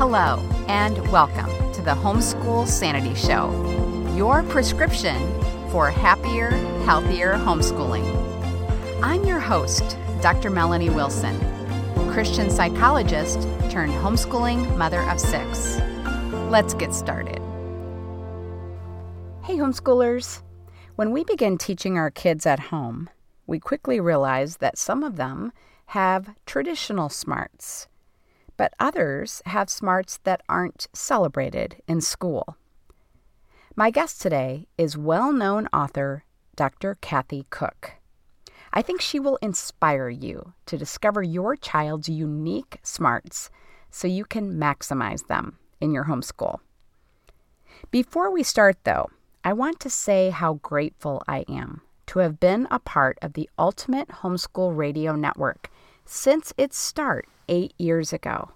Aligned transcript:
Hello, 0.00 0.38
and 0.66 0.96
welcome 1.12 1.50
to 1.74 1.82
the 1.82 1.90
Homeschool 1.90 2.66
Sanity 2.66 3.14
Show, 3.14 3.52
your 4.16 4.42
prescription 4.44 5.18
for 5.68 5.90
happier, 5.90 6.48
healthier 6.86 7.34
homeschooling. 7.34 8.06
I'm 9.02 9.24
your 9.24 9.40
host, 9.40 9.98
Dr. 10.22 10.48
Melanie 10.48 10.88
Wilson, 10.88 11.38
Christian 12.10 12.48
psychologist 12.48 13.42
turned 13.68 13.92
homeschooling 13.92 14.74
mother 14.78 15.02
of 15.02 15.20
six. 15.20 15.78
Let's 16.48 16.72
get 16.72 16.94
started. 16.94 17.36
Hey, 19.42 19.58
homeschoolers. 19.58 20.40
When 20.96 21.10
we 21.10 21.24
begin 21.24 21.58
teaching 21.58 21.98
our 21.98 22.10
kids 22.10 22.46
at 22.46 22.58
home, 22.58 23.10
we 23.46 23.60
quickly 23.60 24.00
realize 24.00 24.56
that 24.56 24.78
some 24.78 25.04
of 25.04 25.16
them 25.16 25.52
have 25.88 26.30
traditional 26.46 27.10
smarts, 27.10 27.86
but 28.60 28.74
others 28.78 29.40
have 29.46 29.70
smarts 29.70 30.18
that 30.24 30.42
aren't 30.46 30.86
celebrated 30.92 31.80
in 31.88 31.98
school. 31.98 32.58
My 33.74 33.90
guest 33.90 34.20
today 34.20 34.66
is 34.76 34.98
well 34.98 35.32
known 35.32 35.66
author 35.72 36.24
Dr. 36.56 36.98
Kathy 37.00 37.46
Koch. 37.48 37.92
I 38.70 38.82
think 38.82 39.00
she 39.00 39.18
will 39.18 39.38
inspire 39.40 40.10
you 40.10 40.52
to 40.66 40.76
discover 40.76 41.22
your 41.22 41.56
child's 41.56 42.10
unique 42.10 42.80
smarts 42.82 43.48
so 43.88 44.06
you 44.06 44.26
can 44.26 44.60
maximize 44.60 45.26
them 45.26 45.56
in 45.80 45.92
your 45.94 46.04
homeschool. 46.04 46.58
Before 47.90 48.30
we 48.30 48.42
start, 48.42 48.76
though, 48.84 49.08
I 49.42 49.54
want 49.54 49.80
to 49.80 49.88
say 49.88 50.28
how 50.28 50.60
grateful 50.60 51.22
I 51.26 51.46
am 51.48 51.80
to 52.08 52.18
have 52.18 52.38
been 52.38 52.68
a 52.70 52.78
part 52.78 53.16
of 53.22 53.32
the 53.32 53.48
Ultimate 53.58 54.08
Homeschool 54.20 54.76
Radio 54.76 55.16
Network 55.16 55.70
since 56.04 56.52
its 56.58 56.76
start 56.76 57.26
eight 57.50 57.74
years 57.76 58.14
ago. 58.14 58.52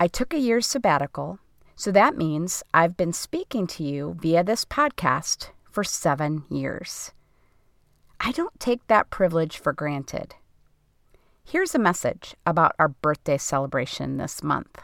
I 0.00 0.08
took 0.08 0.34
a 0.34 0.38
year's 0.38 0.66
sabbatical, 0.66 1.38
so 1.76 1.92
that 1.92 2.16
means 2.16 2.64
I've 2.74 2.96
been 2.96 3.12
speaking 3.12 3.68
to 3.68 3.84
you 3.84 4.16
via 4.20 4.42
this 4.42 4.64
podcast 4.64 5.50
for 5.70 5.84
seven 5.84 6.42
years. 6.50 7.12
I 8.18 8.32
don't 8.32 8.58
take 8.58 8.86
that 8.88 9.10
privilege 9.10 9.58
for 9.58 9.72
granted. 9.72 10.34
Here's 11.44 11.74
a 11.74 11.78
message 11.78 12.34
about 12.46 12.74
our 12.78 12.88
birthday 12.88 13.38
celebration 13.38 14.16
this 14.16 14.42
month. 14.42 14.80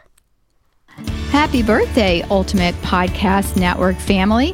Happy 1.31 1.63
birthday, 1.63 2.21
Ultimate 2.23 2.75
Podcast 2.75 3.55
Network 3.55 3.97
family! 3.97 4.53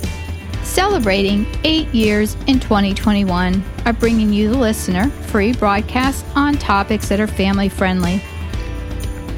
Celebrating 0.64 1.46
eight 1.64 1.88
years 1.94 2.36
in 2.48 2.60
2021 2.60 3.64
of 3.86 4.00
bringing 4.00 4.34
you, 4.34 4.50
the 4.50 4.58
listener, 4.58 5.10
free 5.10 5.54
broadcasts 5.54 6.24
on 6.36 6.56
topics 6.56 7.08
that 7.10 7.20
are 7.20 7.28
family 7.28 7.70
friendly. 7.70 8.22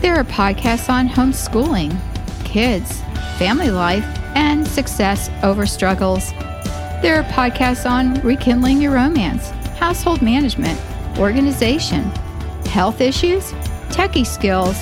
There 0.01 0.15
are 0.15 0.23
podcasts 0.23 0.89
on 0.89 1.09
homeschooling, 1.09 1.97
kids, 2.45 3.01
family 3.39 3.71
life, 3.71 4.05
and 4.35 4.65
success 4.67 5.31
over 5.41 5.65
struggles. 5.65 6.31
There 7.01 7.15
are 7.19 7.23
podcasts 7.23 7.89
on 7.89 8.21
rekindling 8.21 8.79
your 8.79 8.93
romance, 8.93 9.49
household 9.79 10.21
management, 10.21 10.79
organization, 11.17 12.03
health 12.67 13.01
issues, 13.01 13.51
techie 13.89 14.25
skills, 14.25 14.75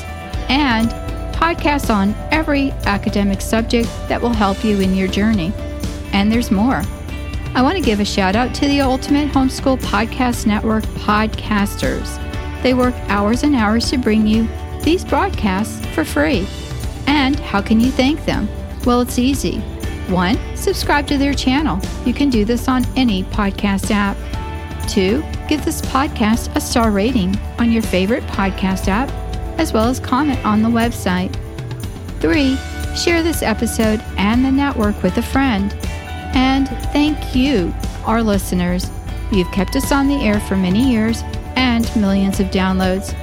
and 0.49 0.89
podcasts 1.33 1.93
on 1.93 2.13
every 2.31 2.71
academic 2.83 3.39
subject 3.39 3.87
that 4.09 4.21
will 4.21 4.33
help 4.33 4.65
you 4.65 4.81
in 4.81 4.93
your 4.95 5.07
journey. 5.07 5.53
And 6.11 6.29
there's 6.29 6.51
more. 6.51 6.81
I 7.53 7.61
want 7.61 7.77
to 7.77 7.83
give 7.83 8.01
a 8.01 8.05
shout 8.05 8.35
out 8.35 8.53
to 8.55 8.67
the 8.67 8.81
Ultimate 8.81 9.31
Homeschool 9.31 9.77
Podcast 9.77 10.45
Network 10.45 10.83
podcasters. 10.83 12.21
They 12.63 12.73
work 12.73 12.95
hours 13.07 13.43
and 13.43 13.55
hours 13.55 13.89
to 13.91 13.97
bring 13.97 14.27
you 14.27 14.47
these 14.85 15.03
broadcasts 15.03 15.85
for 15.87 16.05
free. 16.05 16.47
And 17.07 17.37
how 17.39 17.61
can 17.61 17.79
you 17.79 17.91
thank 17.91 18.23
them? 18.23 18.47
Well, 18.85 19.01
it's 19.01 19.19
easy. 19.19 19.59
One, 20.07 20.37
subscribe 20.55 21.07
to 21.07 21.17
their 21.17 21.33
channel. 21.33 21.79
You 22.05 22.13
can 22.13 22.29
do 22.29 22.45
this 22.45 22.67
on 22.67 22.85
any 22.95 23.23
podcast 23.23 23.89
app. 23.91 24.15
Two, 24.87 25.23
give 25.49 25.65
this 25.65 25.81
podcast 25.81 26.55
a 26.55 26.61
star 26.61 26.91
rating 26.91 27.35
on 27.57 27.71
your 27.71 27.81
favorite 27.81 28.23
podcast 28.25 28.87
app, 28.87 29.09
as 29.59 29.73
well 29.73 29.89
as 29.89 29.99
comment 29.99 30.43
on 30.45 30.61
the 30.61 30.69
website. 30.69 31.35
Three, 32.19 32.55
share 32.95 33.23
this 33.23 33.41
episode 33.41 33.99
and 34.17 34.45
the 34.45 34.51
network 34.51 35.01
with 35.01 35.17
a 35.17 35.23
friend. 35.23 35.73
And 36.35 36.69
thank 36.93 37.35
you, 37.35 37.73
our 38.05 38.21
listeners. 38.21 38.91
You've 39.31 39.51
kept 39.51 39.75
us 39.75 39.91
on 39.91 40.07
the 40.07 40.21
air 40.21 40.39
for 40.41 40.55
many 40.55 40.91
years 40.91 41.23
and 41.55 41.89
millions 41.95 42.39
of 42.39 42.47
downloads. 42.47 43.15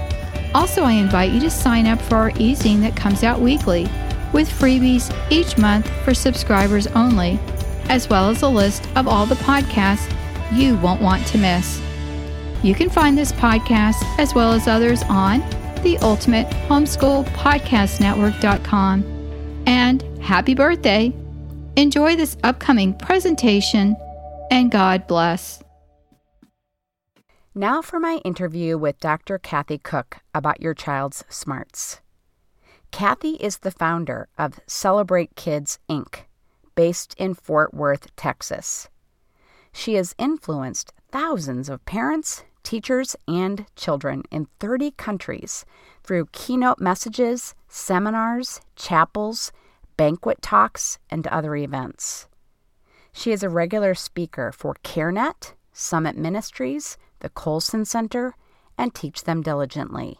Also, 0.54 0.82
I 0.82 0.92
invite 0.92 1.32
you 1.32 1.40
to 1.40 1.50
sign 1.50 1.86
up 1.86 2.00
for 2.02 2.16
our 2.16 2.30
e-zine 2.36 2.80
that 2.80 2.96
comes 2.96 3.22
out 3.22 3.40
weekly 3.40 3.84
with 4.32 4.48
freebies 4.48 5.14
each 5.30 5.56
month 5.58 5.88
for 6.04 6.14
subscribers 6.14 6.86
only, 6.88 7.38
as 7.88 8.08
well 8.08 8.30
as 8.30 8.42
a 8.42 8.48
list 8.48 8.86
of 8.96 9.08
all 9.08 9.26
the 9.26 9.34
podcasts 9.36 10.12
you 10.52 10.76
won't 10.76 11.00
want 11.00 11.26
to 11.28 11.38
miss. 11.38 11.80
You 12.62 12.74
can 12.74 12.90
find 12.90 13.16
this 13.16 13.32
podcast 13.32 14.02
as 14.18 14.34
well 14.34 14.52
as 14.52 14.68
others 14.68 15.02
on 15.04 15.40
the 15.82 15.98
Ultimate 16.00 16.46
Homeschool 16.68 17.24
Podcast 17.30 18.00
Network.com. 18.00 19.04
And 19.66 20.02
happy 20.22 20.54
birthday! 20.54 21.12
Enjoy 21.76 22.16
this 22.16 22.36
upcoming 22.44 22.94
presentation 22.94 23.96
and 24.50 24.70
God 24.70 25.06
bless. 25.06 25.61
Now 27.54 27.82
for 27.82 28.00
my 28.00 28.14
interview 28.24 28.78
with 28.78 28.98
Dr. 28.98 29.36
Kathy 29.36 29.76
Koch 29.76 30.16
about 30.34 30.62
your 30.62 30.72
child's 30.72 31.22
smarts. 31.28 32.00
Kathy 32.92 33.32
is 33.32 33.58
the 33.58 33.70
founder 33.70 34.28
of 34.38 34.58
Celebrate 34.66 35.36
Kids, 35.36 35.78
Inc., 35.86 36.20
based 36.74 37.14
in 37.18 37.34
Fort 37.34 37.74
Worth, 37.74 38.16
Texas. 38.16 38.88
She 39.70 39.94
has 39.94 40.14
influenced 40.16 40.94
thousands 41.10 41.68
of 41.68 41.84
parents, 41.84 42.42
teachers, 42.62 43.16
and 43.28 43.66
children 43.76 44.22
in 44.30 44.48
30 44.58 44.92
countries 44.92 45.66
through 46.02 46.30
keynote 46.32 46.80
messages, 46.80 47.54
seminars, 47.68 48.62
chapels, 48.76 49.52
banquet 49.98 50.40
talks, 50.40 50.98
and 51.10 51.26
other 51.26 51.54
events. 51.54 52.28
She 53.12 53.30
is 53.30 53.42
a 53.42 53.50
regular 53.50 53.94
speaker 53.94 54.52
for 54.52 54.74
CareNet, 54.82 55.52
Summit 55.74 56.16
Ministries, 56.16 56.96
the 57.22 57.30
Colson 57.30 57.84
Center, 57.86 58.34
and 58.76 58.94
Teach 58.94 59.24
Them 59.24 59.42
Diligently. 59.42 60.18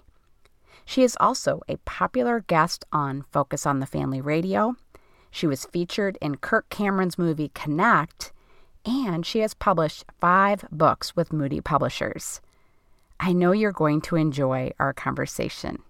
She 0.85 1.03
is 1.03 1.17
also 1.21 1.61
a 1.69 1.77
popular 1.79 2.41
guest 2.41 2.85
on 2.93 3.25
Focus 3.31 3.67
on 3.67 3.81
the 3.81 3.87
Family 3.87 4.21
Radio. 4.21 4.77
She 5.31 5.47
was 5.47 5.67
featured 5.67 6.17
in 6.21 6.37
Kirk 6.37 6.69
Cameron's 6.71 7.19
movie 7.19 7.51
Connect, 7.55 8.33
and 8.85 9.27
she 9.27 9.41
has 9.41 9.55
published 9.55 10.05
five 10.21 10.65
books 10.71 11.15
with 11.15 11.33
Moody 11.33 11.61
Publishers. 11.61 12.41
I 13.21 13.33
know 13.33 13.53
you're 13.53 13.73
going 13.73 14.01
to 14.03 14.17
enjoy 14.17 14.73
our 14.79 14.93
conversation. 14.93 15.83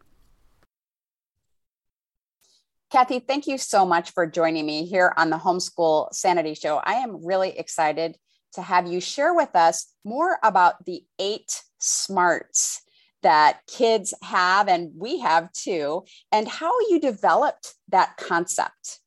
Kathy, 2.91 3.21
thank 3.21 3.47
you 3.47 3.57
so 3.57 3.87
much 3.87 4.11
for 4.11 4.27
joining 4.27 4.67
me 4.67 4.85
here 4.85 5.15
on 5.17 5.31
the 5.31 5.39
Homeschool 5.39 6.13
Sanity 6.13 6.53
Show. 6.53 6.83
I 6.85 6.95
am 6.95 7.25
really 7.25 7.59
excited 7.59 8.19
to 8.55 8.63
have 8.63 8.87
you 8.87 9.01
share 9.01 9.35
with 9.35 9.55
us 9.55 9.93
more 10.05 10.39
about 10.43 10.85
the 10.85 11.05
eight 11.19 11.63
smarts 11.79 12.83
that 13.23 13.61
kids 13.67 14.13
have 14.23 14.69
and 14.69 14.91
we 14.97 15.21
have 15.21 15.53
too, 15.53 16.05
and 16.33 16.49
how 16.49 16.73
you 16.89 17.01
developed 17.01 17.75
that 17.89 18.17
concept. 18.17 19.01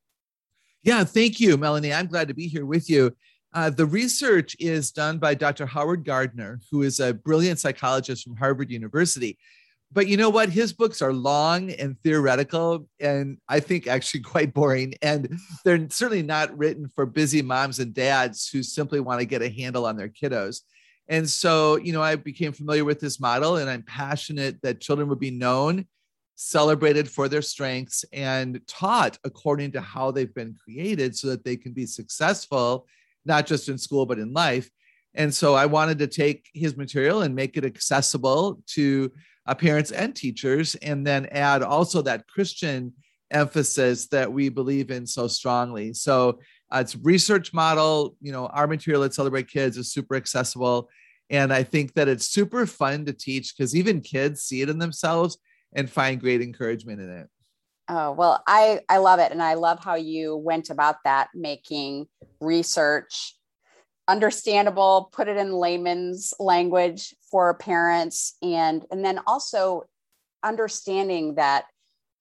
Yeah, 0.83 1.03
thank 1.03 1.39
you, 1.39 1.57
Melanie. 1.57 1.93
I'm 1.93 2.07
glad 2.07 2.27
to 2.27 2.33
be 2.33 2.47
here 2.47 2.65
with 2.65 2.89
you. 2.89 3.15
Uh, 3.53 3.69
the 3.69 3.85
research 3.85 4.55
is 4.59 4.91
done 4.91 5.17
by 5.17 5.33
Dr. 5.33 5.65
Howard 5.65 6.03
Gardner, 6.03 6.59
who 6.69 6.81
is 6.81 6.99
a 6.99 7.13
brilliant 7.13 7.59
psychologist 7.59 8.23
from 8.23 8.35
Harvard 8.35 8.69
University. 8.69 9.37
But 9.95 10.07
you 10.09 10.17
know 10.17 10.29
what? 10.29 10.49
His 10.49 10.73
books 10.73 11.01
are 11.01 11.13
long 11.13 11.71
and 11.71 11.97
theoretical, 12.03 12.85
and 12.99 13.37
I 13.47 13.61
think 13.61 13.87
actually 13.87 14.19
quite 14.33 14.53
boring. 14.53 14.93
And 15.01 15.39
they're 15.63 15.89
certainly 15.89 16.21
not 16.21 16.55
written 16.55 16.91
for 16.93 17.05
busy 17.05 17.41
moms 17.41 17.79
and 17.79 17.93
dads 17.93 18.49
who 18.49 18.61
simply 18.61 18.99
want 18.99 19.21
to 19.21 19.25
get 19.25 19.41
a 19.41 19.49
handle 19.49 19.85
on 19.85 19.95
their 19.95 20.09
kiddos. 20.09 20.61
And 21.07 21.29
so, 21.29 21.77
you 21.77 21.93
know, 21.93 22.01
I 22.01 22.17
became 22.17 22.51
familiar 22.51 22.83
with 22.83 22.99
this 22.99 23.21
model, 23.21 23.55
and 23.55 23.69
I'm 23.69 23.83
passionate 23.83 24.61
that 24.63 24.81
children 24.81 25.07
would 25.07 25.19
be 25.19 25.31
known, 25.31 25.85
celebrated 26.35 27.07
for 27.07 27.29
their 27.29 27.41
strengths, 27.41 28.03
and 28.11 28.59
taught 28.67 29.17
according 29.23 29.71
to 29.73 29.81
how 29.81 30.11
they've 30.11 30.33
been 30.33 30.57
created 30.61 31.15
so 31.15 31.27
that 31.27 31.45
they 31.45 31.55
can 31.55 31.71
be 31.71 31.85
successful, 31.85 32.85
not 33.23 33.45
just 33.45 33.69
in 33.69 33.77
school, 33.77 34.05
but 34.05 34.19
in 34.19 34.33
life. 34.33 34.69
And 35.13 35.33
so 35.33 35.53
I 35.53 35.67
wanted 35.67 35.99
to 35.99 36.07
take 36.07 36.49
his 36.53 36.75
material 36.75 37.21
and 37.21 37.33
make 37.33 37.55
it 37.55 37.63
accessible 37.63 38.61
to 38.71 39.09
uh, 39.45 39.55
parents 39.55 39.91
and 39.91 40.15
teachers, 40.15 40.75
and 40.75 41.05
then 41.05 41.27
add 41.27 41.61
also 41.61 42.01
that 42.01 42.27
Christian 42.27 42.93
emphasis 43.31 44.07
that 44.07 44.31
we 44.31 44.49
believe 44.49 44.91
in 44.91 45.05
so 45.05 45.27
strongly. 45.27 45.93
So 45.93 46.39
uh, 46.71 46.79
it's 46.79 46.95
research 46.95 47.53
model. 47.53 48.15
You 48.21 48.31
know, 48.31 48.47
our 48.47 48.67
material 48.67 49.03
at 49.03 49.13
Celebrate 49.13 49.49
Kids 49.49 49.77
is 49.77 49.91
super 49.91 50.15
accessible. 50.15 50.89
And 51.29 51.51
I 51.51 51.63
think 51.63 51.93
that 51.93 52.07
it's 52.07 52.27
super 52.27 52.65
fun 52.65 53.05
to 53.05 53.13
teach 53.13 53.55
because 53.55 53.75
even 53.75 54.01
kids 54.01 54.43
see 54.43 54.61
it 54.61 54.69
in 54.69 54.77
themselves 54.77 55.37
and 55.73 55.89
find 55.89 56.21
great 56.21 56.41
encouragement 56.41 57.01
in 57.01 57.09
it. 57.09 57.27
Oh, 57.87 58.11
well, 58.11 58.43
I, 58.47 58.81
I 58.89 58.97
love 58.97 59.19
it. 59.19 59.31
And 59.31 59.41
I 59.41 59.55
love 59.55 59.83
how 59.83 59.95
you 59.95 60.35
went 60.35 60.69
about 60.69 60.97
that, 61.03 61.29
making 61.33 62.07
research 62.39 63.35
understandable, 64.07 65.09
put 65.11 65.27
it 65.27 65.37
in 65.37 65.51
layman's 65.51 66.33
language 66.39 67.13
for 67.35 67.53
parents. 67.53 68.37
And, 68.41 68.85
and 68.91 69.03
then 69.03 69.19
also 69.27 69.83
understanding 70.41 71.35
that 71.35 71.65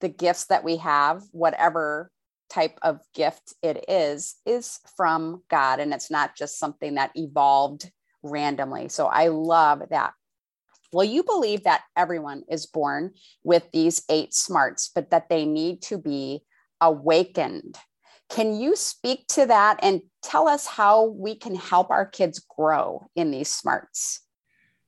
the 0.01 0.09
gifts 0.09 0.47
that 0.47 0.65
we 0.65 0.75
have, 0.75 1.23
whatever 1.31 2.11
type 2.49 2.77
of 2.81 2.99
gift 3.13 3.53
it 3.63 3.85
is, 3.87 4.35
is 4.45 4.81
from 4.97 5.41
God. 5.49 5.79
And 5.79 5.93
it's 5.93 6.11
not 6.11 6.35
just 6.35 6.59
something 6.59 6.95
that 6.95 7.11
evolved 7.15 7.89
randomly. 8.23 8.89
So 8.89 9.05
I 9.05 9.29
love 9.29 9.83
that 9.89 10.11
well, 10.91 11.05
you 11.05 11.23
believe 11.23 11.63
that 11.63 11.83
everyone 11.97 12.43
is 12.49 12.65
born 12.65 13.13
with 13.43 13.63
these 13.73 14.03
eight 14.09 14.33
smarts, 14.33 14.91
but 14.93 15.11
that 15.11 15.29
they 15.29 15.45
need 15.45 15.81
to 15.83 15.97
be 15.97 16.41
awakened. 16.79 17.77
Can 18.29 18.55
you 18.55 18.75
speak 18.75 19.27
to 19.29 19.45
that 19.45 19.79
and 19.81 20.01
tell 20.23 20.47
us 20.47 20.65
how 20.65 21.05
we 21.07 21.35
can 21.35 21.55
help 21.55 21.89
our 21.89 22.05
kids 22.05 22.45
grow 22.57 23.07
in 23.15 23.31
these 23.31 23.51
smarts? 23.51 24.24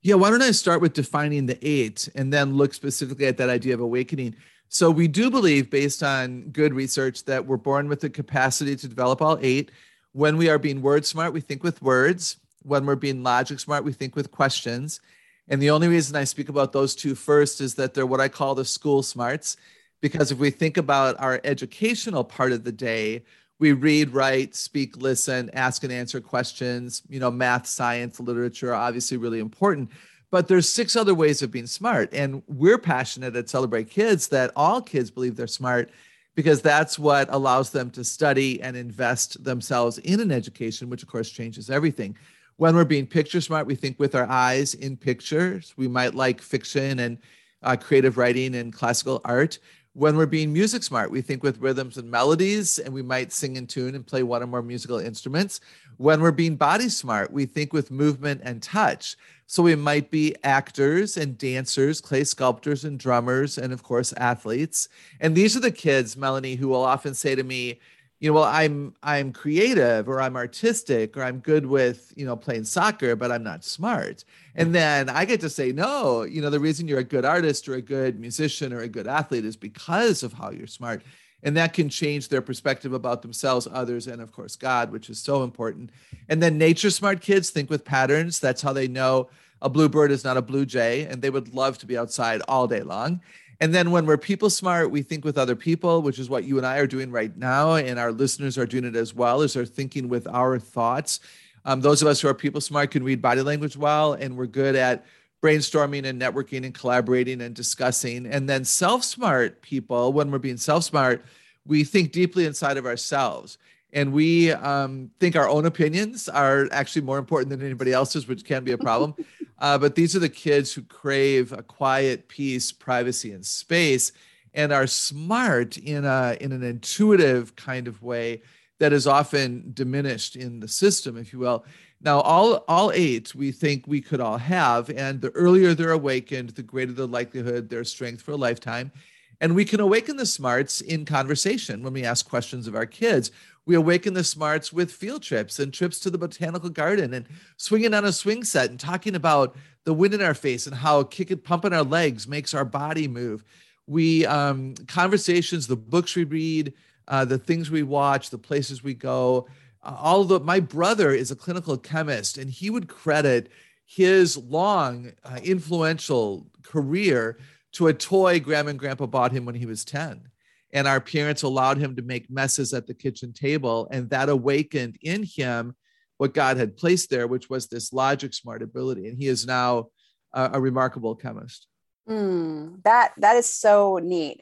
Yeah, 0.08 0.16
why 0.16 0.30
don't 0.30 0.42
I 0.42 0.52
start 0.52 0.80
with 0.80 0.94
defining 0.94 1.48
the 1.48 1.60
eight 1.62 2.08
and 2.16 2.32
then 2.32 2.56
look 2.56 2.74
specifically 2.74 3.26
at 3.26 3.36
that 3.40 3.50
idea 3.50 3.74
of 3.74 3.82
awakening? 3.82 4.38
So, 4.70 4.90
we 4.90 5.06
do 5.06 5.30
believe, 5.30 5.70
based 5.70 6.02
on 6.02 6.44
good 6.52 6.74
research, 6.74 7.26
that 7.26 7.46
we're 7.46 7.58
born 7.58 7.90
with 7.90 8.00
the 8.00 8.10
capacity 8.10 8.78
to 8.78 8.88
develop 8.88 9.22
all 9.22 9.38
eight. 9.42 9.70
When 10.14 10.38
we 10.38 10.48
are 10.48 10.58
being 10.58 10.82
word 10.82 11.06
smart, 11.06 11.34
we 11.34 11.42
think 11.42 11.62
with 11.62 11.82
words. 11.82 12.38
When 12.64 12.86
we're 12.86 12.96
being 12.96 13.22
logic 13.22 13.60
smart, 13.60 13.84
we 13.84 13.92
think 13.92 14.16
with 14.16 14.32
questions. 14.32 15.02
And 15.50 15.62
the 15.62 15.72
only 15.72 15.90
reason 15.90 16.16
I 16.16 16.24
speak 16.24 16.48
about 16.48 16.72
those 16.72 16.96
two 16.96 17.14
first 17.14 17.60
is 17.60 17.76
that 17.76 17.94
they're 17.94 18.06
what 18.06 18.22
I 18.22 18.30
call 18.30 18.56
the 18.56 18.64
school 18.64 19.04
smarts. 19.04 19.58
Because 20.00 20.32
if 20.32 20.38
we 20.38 20.52
think 20.52 20.78
about 20.78 21.20
our 21.20 21.42
educational 21.44 22.24
part 22.24 22.54
of 22.54 22.64
the 22.64 22.72
day, 22.72 23.26
we 23.60 23.74
read, 23.74 24.12
write, 24.14 24.56
speak, 24.56 24.98
listen, 24.98 25.50
ask 25.54 25.84
and 25.84 25.92
answer 25.92 26.22
questions. 26.22 27.02
You 27.10 27.20
know, 27.20 27.32
math, 27.32 27.68
science, 27.68 28.20
literature 28.20 28.74
are 28.74 28.88
obviously 28.88 29.18
really 29.18 29.40
important. 29.40 29.90
But 30.30 30.48
there's 30.48 30.70
six 30.70 30.96
other 30.96 31.16
ways 31.16 31.42
of 31.42 31.52
being 31.52 31.68
smart. 31.68 32.14
And 32.14 32.44
we're 32.48 32.78
passionate 32.78 33.36
at 33.36 33.50
Celebrate 33.50 33.90
Kids 33.90 34.28
that 34.28 34.52
all 34.56 34.82
kids 34.82 35.10
believe 35.10 35.36
they're 35.36 35.48
smart 35.48 35.90
because 36.36 36.62
that's 36.62 37.00
what 37.00 37.28
allows 37.32 37.72
them 37.72 37.90
to 37.92 38.04
study 38.04 38.62
and 38.62 38.78
invest 38.78 39.44
themselves 39.44 39.98
in 40.00 40.20
an 40.20 40.32
education, 40.32 40.90
which 40.90 41.02
of 41.02 41.10
course 41.10 41.30
changes 41.30 41.70
everything 41.70 42.16
when 42.58 42.76
we're 42.76 42.86
being 42.86 43.08
picture 43.08 43.40
smart, 43.40 43.68
we 43.68 43.76
think 43.76 44.00
with 44.00 44.16
our 44.16 44.28
eyes 44.28 44.74
in 44.74 44.98
pictures. 44.98 45.74
We 45.78 45.88
might 45.88 46.16
like 46.16 46.42
fiction 46.42 47.00
and 47.00 47.18
uh, 47.64 47.76
creative 47.76 48.18
writing 48.18 48.56
and 48.56 48.74
classical 48.74 49.22
art. 49.26 49.60
When 49.98 50.16
we're 50.16 50.28
being 50.28 50.54
music 50.54 50.84
smart, 50.84 51.10
we 51.10 51.22
think 51.22 51.42
with 51.42 51.58
rhythms 51.58 51.98
and 51.98 52.12
melodies, 52.12 52.78
and 52.78 52.94
we 52.94 53.02
might 53.02 53.32
sing 53.32 53.56
in 53.56 53.66
tune 53.66 53.96
and 53.96 54.06
play 54.06 54.22
one 54.22 54.44
or 54.44 54.46
more 54.46 54.62
musical 54.62 55.00
instruments. 55.00 55.60
When 55.98 56.22
we're 56.22 56.30
being 56.30 56.56
body 56.56 56.88
smart, 56.88 57.34
we 57.34 57.48
think 57.48 57.74
with 57.74 57.90
movement 57.90 58.42
and 58.44 58.62
touch. 58.62 59.18
So 59.48 59.64
we 59.64 59.74
might 59.74 60.12
be 60.12 60.36
actors 60.44 61.18
and 61.18 61.36
dancers, 61.36 62.00
clay 62.00 62.26
sculptors 62.26 62.84
and 62.86 63.00
drummers, 63.00 63.58
and 63.58 63.74
of 63.74 63.82
course, 63.82 64.14
athletes. 64.18 64.88
And 65.20 65.36
these 65.36 65.58
are 65.58 65.62
the 65.62 65.72
kids, 65.72 66.16
Melanie, 66.16 66.58
who 66.58 66.68
will 66.68 66.84
often 66.84 67.16
say 67.16 67.34
to 67.34 67.42
me, 67.42 67.80
you 68.20 68.30
know 68.30 68.34
well 68.34 68.44
i'm 68.44 68.94
i'm 69.04 69.32
creative 69.32 70.10
or 70.10 70.20
i'm 70.22 70.36
artistic 70.36 71.16
or 71.16 71.24
i'm 71.24 71.40
good 71.40 71.66
with 71.66 72.12
you 72.16 72.26
know 72.26 72.36
playing 72.36 72.64
soccer 72.64 73.16
but 73.16 73.32
i'm 73.32 73.44
not 73.44 73.64
smart. 73.64 74.24
And 74.56 74.74
then 74.74 75.10
i 75.10 75.26
get 75.26 75.42
to 75.42 75.50
say 75.50 75.72
no 75.72 76.24
you 76.24 76.42
know 76.42 76.50
the 76.50 76.60
reason 76.60 76.88
you're 76.88 77.00
a 77.00 77.04
good 77.04 77.26
artist 77.26 77.68
or 77.68 77.76
a 77.76 77.82
good 77.82 78.20
musician 78.20 78.74
or 78.74 78.82
a 78.82 78.88
good 78.88 79.08
athlete 79.08 79.46
is 79.46 79.56
because 79.56 80.24
of 80.24 80.34
how 80.34 80.52
you're 80.52 80.68
smart. 80.68 81.04
And 81.44 81.56
that 81.56 81.74
can 81.74 81.88
change 81.88 82.30
their 82.30 82.42
perspective 82.42 82.94
about 82.94 83.22
themselves 83.22 83.68
others 83.72 84.08
and 84.08 84.22
of 84.22 84.32
course 84.32 84.56
god 84.56 84.92
which 84.92 85.10
is 85.10 85.20
so 85.20 85.44
important. 85.44 85.92
And 86.30 86.42
then 86.42 86.58
nature 86.58 86.90
smart 86.90 87.22
kids 87.22 87.52
think 87.52 87.70
with 87.70 87.86
patterns. 87.86 88.40
That's 88.40 88.62
how 88.62 88.74
they 88.74 88.88
know 88.88 89.30
a 89.62 89.70
bluebird 89.70 90.12
is 90.12 90.24
not 90.24 90.38
a 90.38 90.42
blue 90.42 90.66
jay 90.66 91.06
and 91.06 91.22
they 91.22 91.30
would 91.30 91.54
love 91.54 91.78
to 91.80 91.86
be 91.86 91.98
outside 91.98 92.42
all 92.48 92.68
day 92.68 92.82
long 92.82 93.22
and 93.60 93.74
then 93.74 93.92
when 93.92 94.06
we're 94.06 94.18
people 94.18 94.50
smart, 94.50 94.92
we 94.92 95.02
think 95.02 95.26
with 95.26 95.38
other 95.38 95.56
people, 95.56 96.02
which 96.02 96.20
is 96.20 96.30
what 96.30 96.44
you 96.44 96.58
and 96.58 96.66
I 96.66 96.78
are 96.78 96.88
doing 96.88 97.12
right 97.12 97.36
now. 97.36 97.74
And 97.74 97.98
our 97.98 98.12
listeners 98.12 98.58
are 98.58 98.68
doing 98.68 98.86
it 98.86 98.96
as 98.96 99.16
well, 99.16 99.42
is 99.42 99.54
they're 99.54 99.66
thinking 99.66 100.10
with 100.10 100.28
our 100.28 100.60
thoughts. 100.60 101.20
Um, 101.66 101.82
those 101.82 102.02
of 102.02 102.08
us 102.08 102.22
who 102.22 102.28
are 102.28 102.34
people 102.34 102.62
smart 102.62 102.92
can 102.92 103.04
read 103.04 103.22
body 103.22 103.42
language 103.42 103.76
well, 103.76 104.14
and 104.14 104.38
we're 104.38 104.46
good 104.46 104.76
at 104.76 105.06
brainstorming 105.42 106.06
and 106.06 106.22
networking 106.22 106.66
and 106.66 106.74
collaborating 106.74 107.42
and 107.42 107.56
discussing. 107.56 108.28
And 108.28 108.48
then 108.48 108.64
self 108.64 109.04
smart 109.04 109.62
people, 109.62 110.14
when 110.14 110.32
we're 110.32 110.38
being 110.38 110.58
self 110.58 110.84
smart, 110.84 111.26
we 111.66 111.84
think 111.84 112.12
deeply 112.12 112.46
inside 112.46 112.78
of 112.78 112.86
ourselves. 112.86 113.58
And 113.92 114.14
we 114.14 114.52
um, 114.52 115.10
think 115.20 115.36
our 115.36 115.50
own 115.50 115.66
opinions 115.66 116.30
are 116.30 116.68
actually 116.72 117.02
more 117.04 117.18
important 117.18 117.50
than 117.50 117.62
anybody 117.62 117.92
else's, 117.92 118.28
which 118.28 118.46
can 118.46 118.64
be 118.64 118.74
a 118.74 118.78
problem. 118.78 119.16
Uh, 119.60 119.78
but 119.78 119.96
these 119.96 120.16
are 120.16 120.20
the 120.20 120.30
kids 120.30 120.74
who 120.74 120.82
crave 120.84 121.52
a 121.52 121.64
quiet 121.64 122.28
peace, 122.28 122.72
privacy, 122.72 123.32
and 123.32 123.46
space, 123.46 124.12
and 124.54 124.72
are 124.72 124.88
smart 124.88 125.78
in 125.78 126.06
a 126.06 126.38
in 126.40 126.52
an 126.52 126.64
intuitive 126.64 127.56
kind 127.56 127.88
of 127.88 128.04
way 128.04 128.42
that 128.80 128.94
is 128.94 129.08
often 129.08 129.72
diminished 129.74 130.36
in 130.36 130.60
the 130.60 130.68
system, 130.68 131.18
if 131.18 131.34
you 131.34 131.40
will. 131.40 131.66
Now, 132.02 132.22
all 132.22 132.64
all 132.68 132.92
eight 132.94 133.34
we 133.34 133.52
think 133.52 133.88
we 133.88 134.02
could 134.02 134.20
all 134.20 134.38
have, 134.38 134.90
and 134.90 135.22
the 135.22 135.32
earlier 135.32 135.74
they're 135.74 135.92
awakened, 135.92 136.50
the 136.50 136.64
greater 136.64 136.94
the 136.94 137.08
likelihood 137.08 137.70
their 137.70 137.84
strength 137.84 138.22
for 138.22 138.32
a 138.32 138.38
lifetime. 138.38 138.92
And 139.40 139.56
we 139.56 139.66
can 139.66 139.80
awaken 139.80 140.18
the 140.18 140.26
smarts 140.26 140.82
in 140.82 141.06
conversation 141.06 141.84
when 141.84 141.94
we 141.94 142.04
ask 142.04 142.28
questions 142.28 142.68
of 142.68 142.76
our 142.76 142.88
kids 142.88 143.32
we 143.68 143.76
awaken 143.76 144.14
the 144.14 144.24
smarts 144.24 144.72
with 144.72 144.90
field 144.90 145.22
trips 145.22 145.60
and 145.60 145.74
trips 145.74 146.00
to 146.00 146.10
the 146.10 146.18
botanical 146.18 146.70
garden 146.70 147.14
and 147.14 147.28
swinging 147.58 147.94
on 147.94 148.06
a 148.06 148.14
swing 148.14 148.46
set 148.46 148.70
and 148.70 148.80
talking 148.80 149.14
about 149.14 149.58
the 149.84 149.94
wind 149.94 150.14
in 150.14 150.22
our 150.22 150.34
face 150.34 150.68
and 150.68 150.76
how 150.76 151.04
kicking, 151.04 151.38
pumping 151.38 151.74
our 151.74 151.84
legs 151.84 152.30
makes 152.30 152.54
our 152.54 152.64
body 152.64 153.10
move. 153.10 153.44
We 153.86 154.26
um, 154.26 154.74
conversations, 154.88 155.68
the 155.68 155.76
books 155.76 156.16
we 156.16 156.24
read, 156.24 156.74
uh, 157.10 157.26
the 157.26 157.38
things 157.38 157.70
we 157.70 157.84
watch, 157.84 158.30
the 158.30 158.38
places 158.38 158.84
we 158.84 158.94
go. 158.94 159.48
Uh, 159.84 159.98
all 160.00 160.24
the 160.24 160.40
my 160.40 160.62
brother 160.62 161.12
is 161.12 161.30
a 161.30 161.36
clinical 161.36 161.78
chemist, 161.78 162.38
and 162.38 162.50
he 162.50 162.70
would 162.70 162.88
credit 162.88 163.52
his 163.86 164.38
long, 164.38 165.12
uh, 165.26 165.40
influential 165.44 166.48
career 166.64 167.38
to 167.74 167.88
a 167.88 167.94
toy 167.94 168.40
Grandma 168.40 168.72
and 168.72 168.80
Grandpa 168.80 169.06
bought 169.08 169.34
him 169.34 169.46
when 169.46 169.56
he 169.56 169.66
was 169.66 169.84
ten 169.84 170.30
and 170.74 170.88
our 170.88 171.00
parents 171.00 171.44
allowed 171.44 171.78
him 171.78 171.96
to 171.96 172.02
make 172.02 172.30
messes 172.30 172.74
at 172.74 172.88
the 172.88 172.94
kitchen 172.94 173.34
table 173.34 173.88
and 173.92 174.10
that 174.10 174.30
awakened 174.30 174.98
in 175.02 175.24
him 175.24 175.76
what 176.18 176.34
god 176.34 176.58
had 176.58 176.76
placed 176.78 177.10
there 177.10 177.28
which 177.28 177.50
was 177.50 177.68
this 177.68 177.94
logic 177.94 178.34
smart 178.34 178.62
ability. 178.62 179.08
And 179.08 179.18
he 179.18 179.28
is 179.28 179.46
now 179.46 179.88
a, 180.34 180.52
a 180.54 180.62
remarkable 180.62 181.16
chemist. 181.16 181.68
Mm, 182.10 182.84
that 182.84 183.14
that 183.18 183.36
is 183.36 183.52
so 183.52 184.00
neat. 184.02 184.42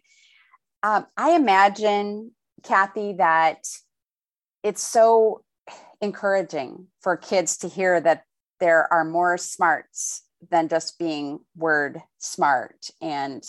Um, 0.83 1.07
i 1.17 1.31
imagine 1.31 2.31
kathy 2.63 3.13
that 3.13 3.59
it's 4.63 4.81
so 4.81 5.43
encouraging 6.01 6.87
for 7.01 7.17
kids 7.17 7.57
to 7.57 7.67
hear 7.67 7.99
that 8.01 8.23
there 8.59 8.91
are 8.91 9.03
more 9.03 9.37
smarts 9.37 10.23
than 10.49 10.67
just 10.67 10.99
being 10.99 11.39
word 11.55 12.01
smart 12.17 12.89
and 13.01 13.43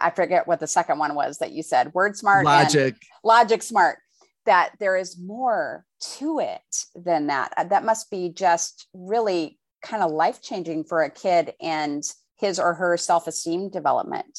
I 0.00 0.10
forget 0.10 0.46
what 0.46 0.60
the 0.60 0.66
second 0.66 0.98
one 0.98 1.14
was 1.14 1.38
that 1.38 1.52
you 1.52 1.62
said 1.62 1.92
word 1.94 2.16
smart 2.16 2.44
logic. 2.44 2.96
logic 3.24 3.62
smart 3.62 3.98
that 4.46 4.72
there 4.80 4.96
is 4.96 5.18
more 5.18 5.84
to 6.18 6.40
it 6.40 6.84
than 6.94 7.28
that. 7.28 7.52
Uh, 7.56 7.64
that 7.64 7.84
must 7.84 8.10
be 8.10 8.28
just 8.28 8.88
really 8.92 9.58
kind 9.82 10.02
of 10.02 10.10
life 10.10 10.42
changing 10.42 10.84
for 10.84 11.02
a 11.02 11.10
kid 11.10 11.54
and 11.60 12.02
his 12.38 12.58
or 12.58 12.74
her 12.74 12.96
self-esteem 12.96 13.70
development. 13.70 14.38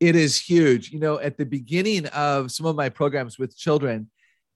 It 0.00 0.16
is 0.16 0.40
huge. 0.40 0.90
You 0.90 0.98
know 0.98 1.18
at 1.18 1.36
the 1.38 1.46
beginning 1.46 2.06
of 2.06 2.50
some 2.50 2.66
of 2.66 2.76
my 2.76 2.88
programs 2.88 3.38
with 3.38 3.56
children 3.56 4.10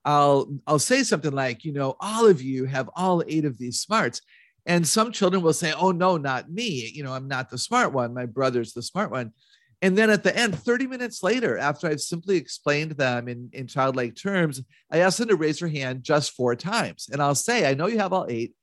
i'll 0.07 0.49
i'll 0.69 0.79
say 0.79 1.03
something 1.03 1.33
like 1.33 1.65
you 1.65 1.73
know 1.73 1.97
all 2.01 2.27
of 2.27 2.41
you 2.41 2.65
have 2.65 2.89
all 2.95 3.23
eight 3.27 3.45
of 3.45 3.59
these 3.59 3.81
smarts 3.81 4.23
and 4.67 4.87
some 4.87 5.13
children 5.13 5.43
will 5.43 5.53
say, 5.53 5.73
Oh, 5.73 5.93
no, 5.93 6.17
not 6.17 6.51
me. 6.51 6.91
You 6.93 7.05
know, 7.05 7.13
I'm 7.13 7.29
not 7.29 7.51
the 7.51 7.59
smart 7.59 7.93
one. 7.93 8.13
My 8.13 8.27
brother's 8.27 8.73
the 8.73 8.83
smart 8.83 9.11
one. 9.11 9.33
And 9.83 9.97
then 9.97 10.11
at 10.11 10.25
the 10.25 10.37
end, 10.37 10.59
30 10.59 10.87
minutes 10.87 11.23
later, 11.23 11.59
after 11.59 11.87
I've 11.87 12.01
simply 12.01 12.37
explained 12.37 12.93
them 12.93 13.29
in, 13.29 13.51
in 13.53 13.67
childlike 13.67 14.17
terms, 14.17 14.63
I 14.91 14.99
ask 14.99 15.19
them 15.19 15.29
to 15.29 15.37
raise 15.37 15.61
their 15.61 15.69
hand 15.69 16.03
just 16.03 16.33
four 16.33 16.57
times. 16.57 17.09
And 17.13 17.23
I'll 17.23 17.35
say, 17.35 17.69
I 17.69 17.75
know 17.75 17.87
you 17.87 17.99
have 17.99 18.13
all 18.13 18.27
eight, 18.29 18.55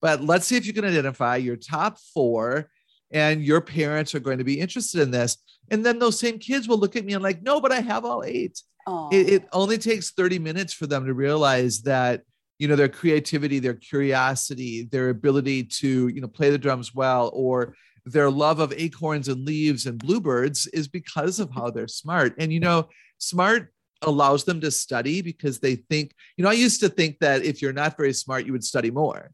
but 0.00 0.22
let's 0.22 0.46
see 0.46 0.56
if 0.56 0.66
you 0.66 0.74
can 0.74 0.84
identify 0.84 1.36
your 1.36 1.56
top 1.56 1.98
four. 2.14 2.70
And 3.10 3.42
your 3.42 3.62
parents 3.62 4.14
are 4.14 4.20
going 4.20 4.36
to 4.36 4.44
be 4.44 4.60
interested 4.60 5.00
in 5.00 5.10
this. 5.10 5.38
And 5.70 5.84
then 5.84 5.98
those 5.98 6.20
same 6.20 6.38
kids 6.38 6.68
will 6.68 6.76
look 6.76 6.94
at 6.94 7.06
me 7.06 7.14
and 7.14 7.22
like, 7.22 7.42
no, 7.42 7.58
but 7.58 7.72
I 7.72 7.80
have 7.80 8.04
all 8.04 8.22
eight. 8.22 8.62
It, 9.10 9.28
it 9.30 9.48
only 9.52 9.78
takes 9.78 10.10
30 10.10 10.38
minutes 10.38 10.74
for 10.74 10.86
them 10.86 11.06
to 11.06 11.14
realize 11.14 11.82
that 11.82 12.22
you 12.58 12.66
know 12.68 12.76
their 12.76 12.88
creativity 12.88 13.58
their 13.58 13.74
curiosity 13.74 14.88
their 14.90 15.10
ability 15.10 15.62
to 15.62 16.08
you 16.08 16.20
know 16.20 16.28
play 16.28 16.50
the 16.50 16.58
drums 16.58 16.94
well 16.94 17.30
or 17.32 17.74
their 18.12 18.30
love 18.30 18.58
of 18.60 18.72
acorns 18.76 19.28
and 19.28 19.44
leaves 19.44 19.86
and 19.86 19.98
bluebirds 19.98 20.66
is 20.68 20.88
because 20.88 21.38
of 21.40 21.50
how 21.54 21.70
they're 21.70 21.88
smart. 21.88 22.34
And, 22.38 22.52
you 22.52 22.60
know, 22.60 22.88
smart 23.18 23.72
allows 24.02 24.44
them 24.44 24.60
to 24.60 24.70
study 24.70 25.20
because 25.20 25.58
they 25.58 25.76
think, 25.76 26.14
you 26.36 26.44
know, 26.44 26.50
I 26.50 26.54
used 26.54 26.80
to 26.80 26.88
think 26.88 27.18
that 27.20 27.44
if 27.44 27.60
you're 27.60 27.72
not 27.72 27.96
very 27.96 28.12
smart, 28.12 28.46
you 28.46 28.52
would 28.52 28.64
study 28.64 28.90
more. 28.90 29.30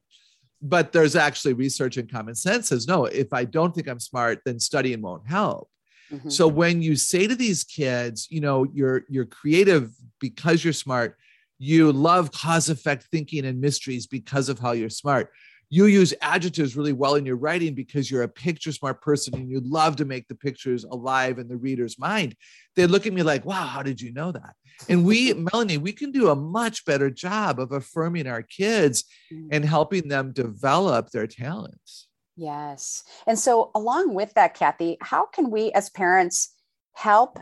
But 0.63 0.93
there's 0.93 1.15
actually 1.15 1.53
research 1.53 1.99
and 1.99 2.11
common 2.11 2.35
sense 2.35 2.69
says, 2.69 2.89
no, 2.89 3.05
if 3.05 3.33
I 3.33 3.45
don't 3.45 3.75
think 3.75 3.87
I'm 3.87 4.01
smart, 4.01 4.41
then 4.45 4.59
studying 4.59 5.03
won't 5.03 5.29
help. 5.29 5.69
Mm-hmm. 6.11 6.31
So 6.31 6.49
when 6.49 6.81
you 6.81 6.97
say 6.97 7.27
to 7.27 7.35
these 7.35 7.65
kids, 7.65 8.29
you 8.31 8.41
know, 8.41 8.65
you're 8.73 9.05
you're 9.09 9.25
creative 9.25 9.91
because 10.21 10.65
you're 10.65 10.73
smart, 10.73 11.19
you 11.59 11.93
love 11.93 12.33
cause 12.33 12.69
effect 12.69 13.07
thinking 13.11 13.45
and 13.45 13.61
mysteries 13.61 14.07
because 14.07 14.49
of 14.49 14.59
how 14.59 14.73
you're 14.73 14.91
smart 14.91 15.31
you 15.75 15.87
use 15.87 16.15
adjectives 16.21 16.77
really 16.77 16.93
well 16.93 17.17
in 17.17 17.27
your 17.27 17.37
writing 17.37 17.75
because 17.75 18.09
you're 18.09 18.23
a 18.23 18.29
picture 18.29 18.71
smart 18.71 19.01
person 19.03 19.35
and 19.35 19.51
you 19.51 19.61
love 19.61 19.97
to 19.97 20.05
make 20.05 20.29
the 20.29 20.35
pictures 20.37 20.85
alive 20.85 21.41
in 21.41 21.49
the 21.49 21.57
reader's 21.57 21.99
mind. 21.99 22.37
They 22.77 22.87
look 22.87 23.09
at 23.09 23.13
me 23.13 23.25
like, 23.25 23.45
wow, 23.45 23.67
how 23.67 23.83
did 23.83 24.01
you 24.01 24.13
know 24.13 24.31
that? 24.31 24.55
And 24.89 25.05
we, 25.05 25.33
Melanie, 25.53 25.79
we 25.79 25.93
can 25.93 26.13
do 26.13 26.31
a 26.31 26.37
much 26.37 26.85
better 26.85 27.11
job 27.11 27.59
of 27.59 27.73
affirming 27.73 28.29
our 28.29 28.43
kids 28.43 29.03
mm. 29.33 29.49
and 29.51 29.65
helping 29.65 30.07
them 30.07 30.31
develop 30.31 31.11
their 31.11 31.27
talents. 31.27 32.07
Yes. 32.37 33.03
And 33.27 33.39
so, 33.39 33.73
along 33.75 34.15
with 34.15 34.35
that, 34.35 34.55
Kathy, 34.55 34.97
how 35.01 35.27
can 35.27 35.51
we 35.51 35.71
as 35.73 35.91
parents 35.91 36.53
help 36.93 37.39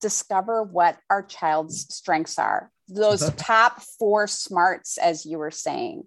discover 0.00 0.62
what 0.62 0.98
our 1.10 1.22
child's 1.22 1.92
strengths 1.94 2.38
are? 2.38 2.70
Those 2.88 3.30
top 3.34 3.82
four 3.98 4.26
smarts, 4.26 4.98
as 4.98 5.26
you 5.26 5.38
were 5.38 5.50
saying. 5.50 6.04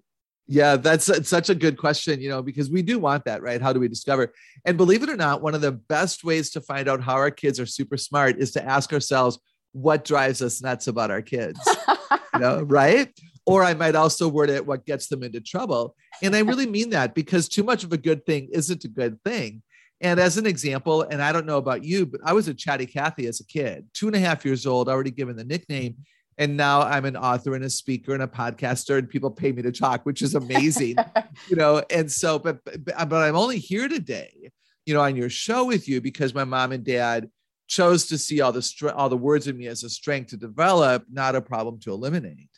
Yeah, 0.51 0.77
that's 0.77 1.29
such 1.29 1.49
a 1.51 1.55
good 1.55 1.77
question, 1.77 2.19
you 2.19 2.27
know, 2.27 2.41
because 2.41 2.71
we 2.71 2.81
do 2.81 2.97
want 2.97 3.25
that, 3.25 3.43
right? 3.43 3.61
How 3.61 3.71
do 3.71 3.79
we 3.79 3.87
discover? 3.87 4.33
And 4.65 4.77
believe 4.77 5.03
it 5.03 5.09
or 5.09 5.15
not, 5.15 5.43
one 5.43 5.53
of 5.53 5.61
the 5.61 5.73
best 5.73 6.23
ways 6.23 6.49
to 6.51 6.61
find 6.61 6.87
out 6.87 7.03
how 7.03 7.13
our 7.13 7.29
kids 7.29 7.59
are 7.59 7.67
super 7.67 7.97
smart 7.97 8.39
is 8.39 8.51
to 8.53 8.65
ask 8.65 8.91
ourselves 8.91 9.37
what 9.73 10.03
drives 10.03 10.41
us 10.41 10.59
nuts 10.59 10.87
about 10.87 11.11
our 11.11 11.21
kids, 11.21 11.59
you 12.33 12.39
know, 12.39 12.61
right? 12.63 13.13
Or 13.45 13.63
I 13.63 13.75
might 13.75 13.93
also 13.93 14.27
word 14.27 14.49
it 14.49 14.65
what 14.65 14.87
gets 14.87 15.07
them 15.07 15.21
into 15.21 15.39
trouble. 15.39 15.95
And 16.23 16.35
I 16.35 16.39
really 16.39 16.65
mean 16.65 16.89
that 16.91 17.13
because 17.13 17.47
too 17.47 17.63
much 17.63 17.83
of 17.83 17.93
a 17.93 17.97
good 17.97 18.25
thing 18.25 18.49
isn't 18.51 18.83
a 18.83 18.89
good 18.89 19.23
thing. 19.23 19.61
And 20.01 20.19
as 20.19 20.37
an 20.37 20.47
example, 20.47 21.03
and 21.03 21.21
I 21.21 21.31
don't 21.31 21.45
know 21.45 21.57
about 21.57 21.83
you, 21.83 22.07
but 22.07 22.21
I 22.23 22.33
was 22.33 22.47
a 22.47 22.55
chatty 22.55 22.87
Cathy 22.87 23.27
as 23.27 23.39
a 23.39 23.45
kid, 23.45 23.85
two 23.93 24.07
and 24.07 24.15
a 24.15 24.19
half 24.19 24.45
years 24.45 24.65
old, 24.65 24.89
already 24.89 25.11
given 25.11 25.35
the 25.35 25.43
nickname 25.43 25.97
and 26.39 26.57
now 26.57 26.81
i'm 26.81 27.05
an 27.05 27.15
author 27.15 27.53
and 27.53 27.63
a 27.63 27.69
speaker 27.69 28.13
and 28.15 28.23
a 28.23 28.27
podcaster 28.27 28.97
and 28.97 29.07
people 29.07 29.29
pay 29.29 29.51
me 29.51 29.61
to 29.61 29.71
talk 29.71 30.05
which 30.05 30.23
is 30.23 30.33
amazing 30.33 30.95
you 31.49 31.55
know? 31.55 31.83
And 31.91 32.11
so 32.11 32.39
but, 32.39 32.63
but 32.65 32.79
uh, 32.97 33.05
but 33.05 33.21
i'm 33.21 33.35
only 33.35 33.59
here 33.59 33.87
today 33.87 34.51
you 34.87 34.95
know 34.95 35.01
on 35.01 35.15
your 35.15 35.29
show 35.29 35.65
with 35.65 35.87
you 35.87 36.01
because 36.01 36.33
my 36.33 36.43
mom 36.43 36.71
and 36.71 36.83
dad 36.83 37.29
chose 37.69 38.07
to 38.07 38.17
see 38.17 38.41
all 38.41 38.51
the 38.51 38.93
all 38.95 39.07
the 39.07 39.15
words 39.15 39.47
in 39.47 39.55
me 39.55 39.67
as 39.67 39.83
a 39.83 39.89
strength 39.89 40.31
to 40.31 40.37
develop 40.37 41.05
not 41.09 41.35
a 41.35 41.41
problem 41.41 41.79
to 41.79 41.91
eliminate. 41.91 42.49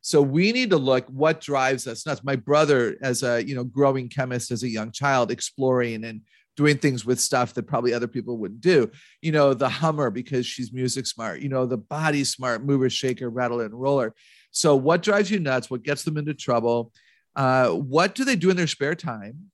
So 0.00 0.22
we 0.22 0.52
need 0.52 0.70
to 0.70 0.76
look 0.76 1.08
what 1.08 1.40
drives 1.40 1.86
us 1.88 2.06
nuts. 2.06 2.22
My 2.22 2.36
brother 2.36 2.96
as 3.02 3.22
a 3.22 3.44
you 3.44 3.56
know 3.56 3.64
growing 3.64 4.08
chemist 4.08 4.52
as 4.52 4.62
a 4.62 4.68
young 4.68 4.92
child 4.92 5.30
exploring 5.30 6.04
and 6.04 6.20
doing 6.58 6.76
things 6.76 7.06
with 7.06 7.20
stuff 7.20 7.54
that 7.54 7.68
probably 7.68 7.94
other 7.94 8.08
people 8.08 8.36
wouldn't 8.36 8.60
do. 8.60 8.90
You 9.22 9.30
know, 9.30 9.54
the 9.54 9.68
Hummer 9.68 10.10
because 10.10 10.44
she's 10.44 10.72
music 10.72 11.06
smart, 11.06 11.40
you 11.40 11.48
know, 11.48 11.66
the 11.66 11.78
body 11.78 12.24
smart, 12.24 12.64
mover, 12.64 12.90
shaker, 12.90 13.30
rattler, 13.30 13.64
and 13.64 13.80
roller. 13.80 14.12
So, 14.50 14.74
what 14.74 15.04
drives 15.04 15.30
you 15.30 15.38
nuts? 15.38 15.70
What 15.70 15.84
gets 15.84 16.02
them 16.02 16.18
into 16.18 16.34
trouble? 16.34 16.92
Uh, 17.36 17.68
what 17.68 18.16
do 18.16 18.24
they 18.24 18.34
do 18.34 18.50
in 18.50 18.56
their 18.56 18.66
spare 18.66 18.96
time? 18.96 19.52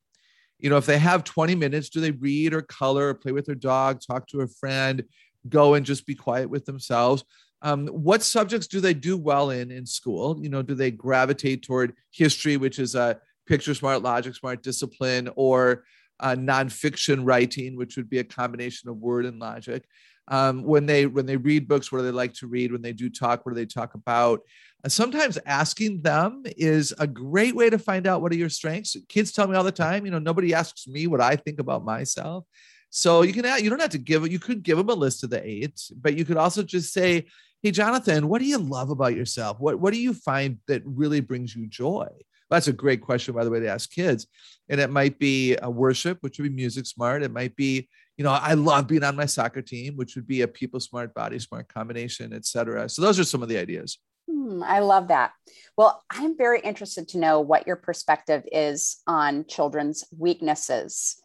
You 0.59 0.71
know, 0.71 0.79
if 0.79 0.87
they 0.87 0.99
have 0.99 1.25
20 1.25 1.55
minutes, 1.55 1.91
do 1.91 2.01
they 2.01 2.13
read 2.13 2.55
or 2.55 2.63
color 2.63 3.09
or 3.09 3.15
play 3.15 3.33
with 3.33 3.45
their 3.45 3.55
dog, 3.55 4.01
talk 4.01 4.27
to 4.29 4.41
a 4.41 4.49
friend, 4.49 5.05
go 5.47 5.75
and 5.75 5.85
just 5.85 6.07
be 6.07 6.15
quiet 6.15 6.49
with 6.49 6.65
themselves? 6.65 7.23
Um, 7.61 7.87
what 7.89 8.23
subjects 8.23 8.67
do 8.67 8.81
they 8.81 8.95
do 8.95 9.19
well 9.19 9.51
in 9.51 9.71
in 9.71 9.85
school? 9.85 10.39
You 10.43 10.49
know, 10.49 10.63
do 10.63 10.75
they 10.75 10.91
gravitate 10.91 11.65
toward 11.65 11.93
history, 12.13 12.57
which 12.57 12.79
is 12.79 12.95
a 12.95 13.21
picture 13.47 13.75
smart, 13.75 14.03
logic 14.03 14.35
smart 14.35 14.63
discipline, 14.63 15.29
or 15.37 15.85
uh, 16.21 16.37
nonfiction 16.37 17.23
writing, 17.25 17.77
which 17.77 17.97
would 17.97 18.09
be 18.09 18.19
a 18.19 18.25
combination 18.25 18.89
of 18.89 18.97
word 18.97 19.27
and 19.27 19.39
logic. 19.39 19.85
Um, 20.29 20.63
when 20.63 20.87
they 20.87 21.07
when 21.07 21.27
they 21.27 21.37
read 21.37 21.69
books, 21.69 21.93
what 21.93 21.99
do 21.99 22.05
they 22.05 22.11
like 22.11 22.33
to 22.35 22.47
read? 22.47 22.73
When 22.73 22.83
they 22.83 22.93
do 22.93 23.11
talk, 23.11 23.45
what 23.45 23.55
do 23.55 23.61
they 23.61 23.67
talk 23.67 23.95
about? 23.95 24.41
And 24.83 24.93
sometimes 24.93 25.39
asking 25.47 26.03
them 26.03 26.43
is 26.57 26.95
a 26.99 27.07
great 27.07 27.55
way 27.55 27.71
to 27.71 27.79
find 27.79 28.07
out 28.07 28.21
what 28.21 28.33
are 28.33 28.37
your 28.37 28.51
strengths. 28.51 28.97
Kids 29.09 29.33
tell 29.33 29.47
me 29.47 29.57
all 29.57 29.65
the 29.65 29.73
time, 29.73 30.05
you 30.05 30.11
know, 30.11 30.19
nobody 30.19 30.55
asks 30.55 30.87
me 30.87 31.07
what 31.07 31.21
I 31.21 31.37
think 31.37 31.59
about 31.59 31.85
myself. 31.85 32.45
So 32.91 33.23
you 33.23 33.33
can 33.33 33.45
you 33.63 33.71
don't 33.71 33.81
have 33.81 33.91
to 33.91 33.99
give. 33.99 34.31
You 34.31 34.39
could 34.39 34.63
give 34.63 34.79
them 34.79 34.89
a 34.89 34.95
list 34.95 35.25
of 35.25 35.31
the 35.31 35.47
eight, 35.47 35.81
but 35.97 36.17
you 36.17 36.25
could 36.25 36.37
also 36.37 36.63
just 36.63 36.93
say, 36.93 37.27
"Hey, 37.61 37.73
Jonathan, 37.73 38.29
what 38.29 38.41
do 38.41 38.47
you 38.47 38.59
love 38.59 38.91
about 38.91 39.17
yourself? 39.17 39.59
What 39.59 39.81
what 39.81 39.93
do 39.93 40.01
you 40.01 40.15
find 40.15 40.59
that 40.69 40.83
really 40.85 41.21
brings 41.21 41.57
you 41.57 41.67
joy?" 41.67 42.07
That's 42.51 42.69
a 42.69 42.73
great 42.73 43.01
question, 43.01 43.35
by 43.35 43.45
the 43.45 43.51
way, 43.51 43.61
to 43.61 43.69
ask 43.69 43.91
kids. 43.91 44.27
And 44.69 44.81
it 44.81 44.91
might 44.91 45.19
be 45.19 45.57
a 45.61 45.71
worship, 45.71 46.19
which 46.21 46.39
would 46.39 46.49
be 46.49 46.55
music 46.55 46.87
smart. 46.87 47.23
It 47.23 47.33
might 47.33 47.57
be, 47.57 47.89
you 48.17 48.25
know, 48.25 48.31
I 48.31 48.55
love 48.55 48.87
being 48.87 49.05
on 49.05 49.17
my 49.17 49.27
soccer 49.27 49.63
team, 49.63 49.97
which 49.97 50.15
would 50.15 50.27
be 50.27 50.43
a 50.43 50.49
people 50.49 50.81
smart, 50.81 51.15
body 51.15 51.39
smart 51.39 51.69
combination, 51.69 52.33
etc. 52.33 52.89
So 52.89 53.03
those 53.03 53.19
are 53.19 53.25
some 53.25 53.43
of 53.43 53.49
the 53.49 53.59
ideas. 53.59 53.99
Hmm, 54.31 54.63
I 54.63 54.81
love 54.81 55.09
that. 55.09 55.33
Well, 55.77 56.03
I'm 56.11 56.37
very 56.37 56.61
interested 56.61 57.09
to 57.09 57.19
know 57.19 57.41
what 57.41 57.67
your 57.67 57.77
perspective 57.77 58.45
is 58.51 59.03
on 59.07 59.45
children's 59.47 60.05
weaknesses. 60.17 61.17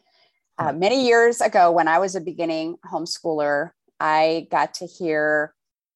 Uh, 0.57 0.71
hmm. 0.71 0.79
many 0.79 1.05
years 1.05 1.41
ago, 1.41 1.71
when 1.71 1.87
I 1.87 1.99
was 1.99 2.15
a 2.15 2.21
beginning 2.21 2.77
homeschooler, 2.91 3.71
I 3.99 4.47
got 4.51 4.75
to 4.75 4.85
hear 4.85 5.53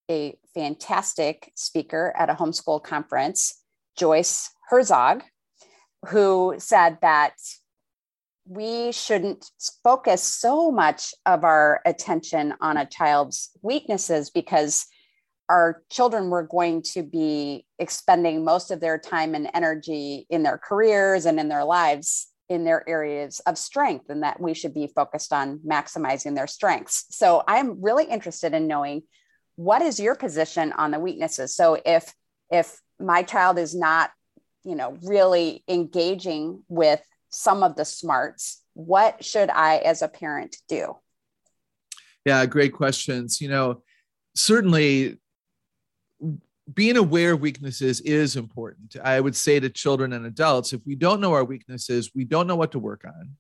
a 0.10 0.38
fantastic 0.54 1.52
speaker 1.56 2.14
at 2.18 2.30
a 2.30 2.34
homeschool 2.34 2.84
conference, 2.84 3.62
Joyce 3.98 4.50
Herzog, 4.74 5.22
who 6.08 6.56
said 6.58 6.98
that 7.04 7.36
we 8.48 8.92
shouldn't 8.92 9.46
focus 9.84 10.24
so 10.24 10.72
much 10.72 11.14
of 11.28 11.44
our 11.44 11.80
attention 11.86 12.56
on 12.60 12.78
a 12.78 12.88
child's 12.88 13.52
weaknesses 13.62 14.32
because 14.32 14.88
our 15.48 15.84
children 15.92 16.32
were 16.32 16.42
going 16.42 16.82
to 16.94 17.04
be 17.04 17.68
expending 17.78 18.44
most 18.44 18.72
of 18.72 18.80
their 18.80 18.98
time 18.98 19.36
and 19.36 19.48
energy 19.54 20.26
in 20.32 20.42
their 20.42 20.58
careers 20.58 21.28
and 21.28 21.40
in 21.40 21.50
their 21.50 21.66
lives 21.66 22.30
in 22.50 22.64
their 22.64 22.84
areas 22.90 23.42
of 23.42 23.60
strength 23.60 24.10
and 24.10 24.24
that 24.24 24.42
we 24.42 24.56
should 24.56 24.74
be 24.74 24.88
focused 24.88 25.32
on 25.32 25.60
maximizing 25.60 26.34
their 26.34 26.48
strengths. 26.48 27.06
So 27.12 27.44
I'm 27.48 27.80
really 27.80 28.06
interested 28.06 28.56
in 28.56 28.66
knowing 28.66 29.04
what 29.56 29.84
is 29.84 30.00
your 30.00 30.16
position 30.16 30.74
on 30.74 30.90
the 30.90 31.00
weaknesses. 31.00 31.56
So 31.56 31.80
if 31.86 32.12
if 32.50 32.82
my 33.00 33.22
child 33.22 33.60
is 33.60 33.76
not 33.76 34.10
you 34.64 34.76
know 34.76 34.98
really 35.04 35.64
engaging 35.68 36.64
with 36.68 37.02
some 37.30 37.64
of 37.64 37.76
the 37.76 37.86
smarts 37.86 38.64
what 38.74 39.24
should 39.24 39.50
i 39.50 39.78
as 39.78 40.02
a 40.02 40.08
parent 40.08 40.58
do? 40.68 40.96
Yeah 42.26 42.46
great 42.46 42.74
questions. 42.74 43.42
You 43.42 43.50
know 43.50 43.84
certainly 44.36 45.20
being 46.74 46.96
aware 46.96 47.34
of 47.34 47.42
weaknesses 47.42 48.00
is 48.02 48.38
important. 48.38 48.96
I 49.04 49.20
would 49.20 49.36
say 49.36 49.60
to 49.60 49.70
children 49.70 50.14
and 50.14 50.26
adults 50.26 50.74
if 50.74 50.82
we 50.86 50.96
don't 50.96 51.22
know 51.22 51.34
our 51.34 51.44
weaknesses 51.44 52.12
we 52.16 52.24
don't 52.24 52.48
know 52.48 52.56
what 52.56 52.72
to 52.72 52.80
work 52.80 53.04
on. 53.06 53.32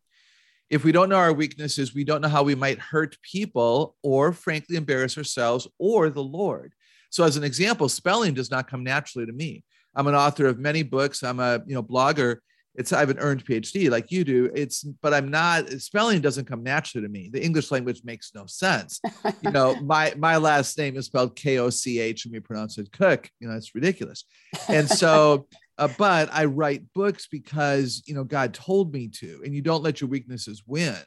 If 0.70 0.84
we 0.84 0.92
don't 0.92 1.10
know 1.10 1.18
our 1.18 1.34
weaknesses 1.34 1.96
we 1.96 2.04
don't 2.04 2.22
know 2.22 2.30
how 2.30 2.44
we 2.44 2.56
might 2.56 2.80
hurt 2.80 3.18
people 3.22 3.96
or 4.04 4.34
frankly 4.34 4.76
embarrass 4.76 5.18
ourselves 5.18 5.68
or 5.80 6.10
the 6.10 6.24
lord. 6.24 6.74
So 7.10 7.24
as 7.24 7.38
an 7.38 7.44
example 7.44 7.90
spelling 7.90 8.34
does 8.34 8.52
not 8.52 8.70
come 8.70 8.84
naturally 8.84 9.26
to 9.26 9.34
me 9.34 9.64
I'm 9.96 10.08
an 10.08 10.16
author 10.16 10.46
of 10.46 10.60
many 10.60 10.84
books. 10.84 11.24
I'm 11.24 11.40
a 11.40 11.62
you 11.66 11.76
know 11.76 11.84
blogger. 11.84 12.38
It's 12.76 12.92
I 12.92 13.00
have 13.02 13.12
an 13.12 13.20
earned 13.20 13.46
PhD 13.46 13.90
like 13.92 14.12
you 14.12 14.24
do. 14.24 14.50
It's 14.56 14.84
but 14.84 15.14
I'm 15.14 15.30
not 15.30 15.70
spelling 15.74 16.22
doesn't 16.22 16.46
come 16.46 16.64
naturally 16.64 17.06
to 17.06 17.12
me. 17.12 17.30
The 17.32 17.44
English 17.44 17.70
language 17.70 18.02
makes 18.04 18.34
no 18.34 18.46
sense. 18.48 19.00
you 19.42 19.52
know, 19.52 19.76
my 19.82 20.14
my 20.18 20.38
last 20.38 20.78
name 20.78 20.98
is 20.98 21.06
spelled 21.06 21.36
K 21.36 21.60
O 21.60 21.70
C 21.70 22.00
H 22.00 22.26
and 22.26 22.34
we 22.34 22.40
pronounce 22.40 22.78
it 22.78 22.92
Cook. 22.92 23.30
You 23.40 23.48
know, 23.48 23.56
it's 23.56 23.76
ridiculous. 23.76 24.26
And 24.68 24.90
so, 24.90 25.48
uh, 25.78 25.90
but 25.98 26.30
I 26.34 26.46
write 26.46 26.92
books 26.94 27.28
because 27.28 28.02
you 28.08 28.16
know 28.16 28.24
God 28.24 28.54
told 28.54 28.92
me 28.92 29.08
to. 29.20 29.42
And 29.46 29.54
you 29.54 29.62
don't 29.62 29.84
let 29.84 30.02
your 30.02 30.10
weaknesses 30.10 30.64
win. 30.66 30.98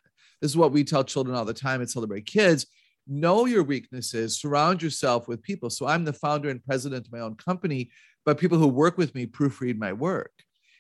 This 0.41 0.51
is 0.51 0.57
what 0.57 0.73
we 0.73 0.85
tell 0.85 1.03
children 1.03 1.37
all 1.37 1.45
the 1.45 1.55
time 1.55 1.83
at 1.83 1.91
Celebrate 1.91 2.27
Kids 2.27 2.67
know 3.09 3.47
your 3.47 3.63
weaknesses 3.63 4.37
surround 4.37 4.83
yourself 4.83 5.29
with 5.29 5.43
people 5.43 5.71
so 5.71 5.87
i'm 5.87 6.05
the 6.05 6.13
founder 6.13 6.49
and 6.49 6.65
president 6.65 7.07
of 7.07 7.13
my 7.13 7.21
own 7.21 7.37
company 7.37 7.89
but 8.27 8.39
people 8.39 8.59
who 8.59 8.67
work 8.67 8.99
with 8.99 9.15
me 9.15 9.25
proofread 9.25 9.79
my 9.79 9.93
work. 9.93 10.33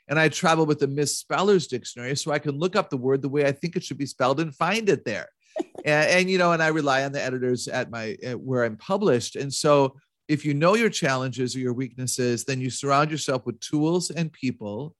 And 0.08 0.18
I 0.18 0.28
travel 0.28 0.66
with 0.66 0.80
the 0.80 0.88
misspellers 0.88 1.66
dictionary 1.68 2.16
so 2.16 2.32
I 2.32 2.38
can 2.38 2.58
look 2.58 2.76
up 2.76 2.90
the 2.90 2.96
word 2.96 3.22
the 3.22 3.28
way 3.28 3.46
I 3.46 3.52
think 3.52 3.76
it 3.76 3.84
should 3.84 3.98
be 3.98 4.06
spelled 4.06 4.40
and 4.40 4.54
find 4.54 4.88
it 4.88 5.04
there. 5.04 5.28
and, 5.84 6.10
and, 6.10 6.30
you 6.30 6.38
know, 6.38 6.52
and 6.52 6.62
I 6.62 6.68
rely 6.68 7.04
on 7.04 7.12
the 7.12 7.22
editors 7.22 7.66
at 7.66 7.90
my 7.90 8.16
at 8.22 8.38
where 8.38 8.64
I'm 8.64 8.76
published. 8.76 9.36
And 9.36 9.52
so 9.52 9.96
if 10.28 10.44
you 10.44 10.54
know 10.54 10.74
your 10.74 10.90
challenges 10.90 11.56
or 11.56 11.60
your 11.60 11.72
weaknesses, 11.72 12.44
then 12.44 12.60
you 12.60 12.68
surround 12.68 13.10
yourself 13.10 13.46
with 13.46 13.60
tools 13.60 14.10
and 14.10 14.32
people 14.32 14.94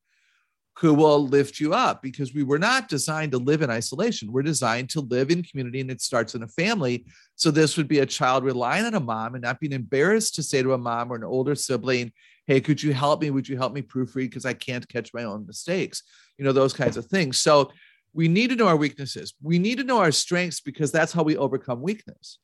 who 0.79 0.93
will 0.93 1.27
lift 1.27 1.59
you 1.59 1.73
up 1.73 2.03
because 2.03 2.35
we 2.35 2.43
were 2.43 2.59
not 2.59 2.89
designed 2.89 3.33
to 3.33 3.39
live 3.39 3.63
in 3.63 3.71
isolation. 3.71 4.31
We're 4.31 4.43
designed 4.43 4.91
to 4.91 5.01
live 5.01 5.31
in 5.31 5.43
community 5.43 5.81
and 5.81 5.91
it 5.91 6.03
starts 6.03 6.35
in 6.35 6.43
a 6.43 6.49
family. 6.49 7.07
So 7.35 7.51
this 7.51 7.77
would 7.77 7.89
be 7.89 8.01
a 8.01 8.07
child 8.07 8.45
relying 8.45 8.85
on 8.85 8.95
a 8.95 9.01
mom 9.01 9.35
and 9.35 9.43
not 9.43 9.59
being 9.59 9.73
embarrassed 9.73 10.35
to 10.35 10.43
say 10.43 10.63
to 10.63 10.75
a 10.75 10.79
mom 10.79 11.11
or 11.11 11.17
an 11.17 11.25
older 11.25 11.55
sibling, 11.55 12.13
Hey, 12.47 12.61
could 12.61 12.83
you 12.83 12.93
help 12.93 13.23
me? 13.23 13.31
Would 13.31 13.49
you 13.49 13.57
help 13.57 13.73
me 13.73 13.83
proofread? 13.83 14.31
Because 14.31 14.47
I 14.47 14.53
can't 14.53 14.89
catch 14.89 15.13
my 15.13 15.25
own 15.25 15.47
mistakes, 15.47 16.03
you 16.39 16.45
know, 16.45 16.53
those 16.53 16.73
kinds 16.73 16.97
of 16.97 17.07
things. 17.07 17.39
So 17.39 17.73
we 18.13 18.29
need 18.29 18.51
to 18.51 18.57
know 18.57 18.69
our 18.69 18.77
weaknesses. 18.77 19.35
We 19.43 19.59
need 19.59 19.79
to 19.79 19.85
know 19.85 19.99
our 19.99 20.13
strengths 20.13 20.61
because 20.61 20.93
that's 20.93 21.13
how 21.13 21.23
we 21.23 21.37
overcome 21.37 21.83
weakness. 21.83 22.39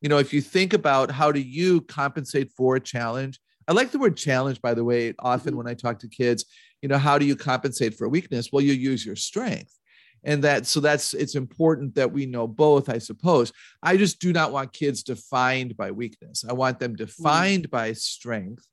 You 0.00 0.08
know, 0.08 0.18
if 0.18 0.32
you 0.32 0.40
think 0.40 0.72
about 0.72 1.10
how 1.10 1.30
do 1.30 1.40
you 1.40 1.82
compensate 1.82 2.50
for 2.50 2.76
a 2.76 2.80
challenge, 2.80 3.38
I 3.68 3.72
like 3.72 3.92
the 3.92 3.98
word 3.98 4.16
challenge, 4.16 4.60
by 4.60 4.74
the 4.74 4.84
way, 4.84 5.14
often 5.20 5.50
mm-hmm. 5.50 5.58
when 5.58 5.68
I 5.68 5.74
talk 5.74 6.00
to 6.00 6.08
kids, 6.08 6.44
you 6.80 6.88
know, 6.88 6.98
how 6.98 7.18
do 7.18 7.24
you 7.24 7.36
compensate 7.36 7.94
for 7.94 8.06
a 8.06 8.08
weakness? 8.08 8.50
Well, 8.52 8.64
you 8.64 8.72
use 8.72 9.06
your 9.06 9.16
strength. 9.16 9.78
And 10.24 10.42
that, 10.44 10.66
so 10.66 10.80
that's, 10.80 11.14
it's 11.14 11.34
important 11.34 11.94
that 11.96 12.12
we 12.12 12.26
know 12.26 12.46
both, 12.46 12.88
I 12.88 12.98
suppose. 12.98 13.52
I 13.82 13.96
just 13.96 14.20
do 14.20 14.32
not 14.32 14.52
want 14.52 14.72
kids 14.72 15.02
defined 15.02 15.76
by 15.76 15.90
weakness. 15.90 16.44
I 16.48 16.52
want 16.52 16.78
them 16.78 16.94
mm. 16.94 16.98
defined 16.98 17.64
mm-hmm. 17.64 17.76
by 17.76 17.92
strength. 17.92 18.66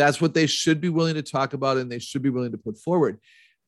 That's 0.00 0.18
what 0.18 0.32
they 0.32 0.46
should 0.46 0.80
be 0.80 0.88
willing 0.88 1.16
to 1.16 1.22
talk 1.22 1.52
about 1.52 1.76
and 1.76 1.92
they 1.92 1.98
should 1.98 2.22
be 2.22 2.30
willing 2.30 2.52
to 2.52 2.58
put 2.58 2.78
forward. 2.78 3.20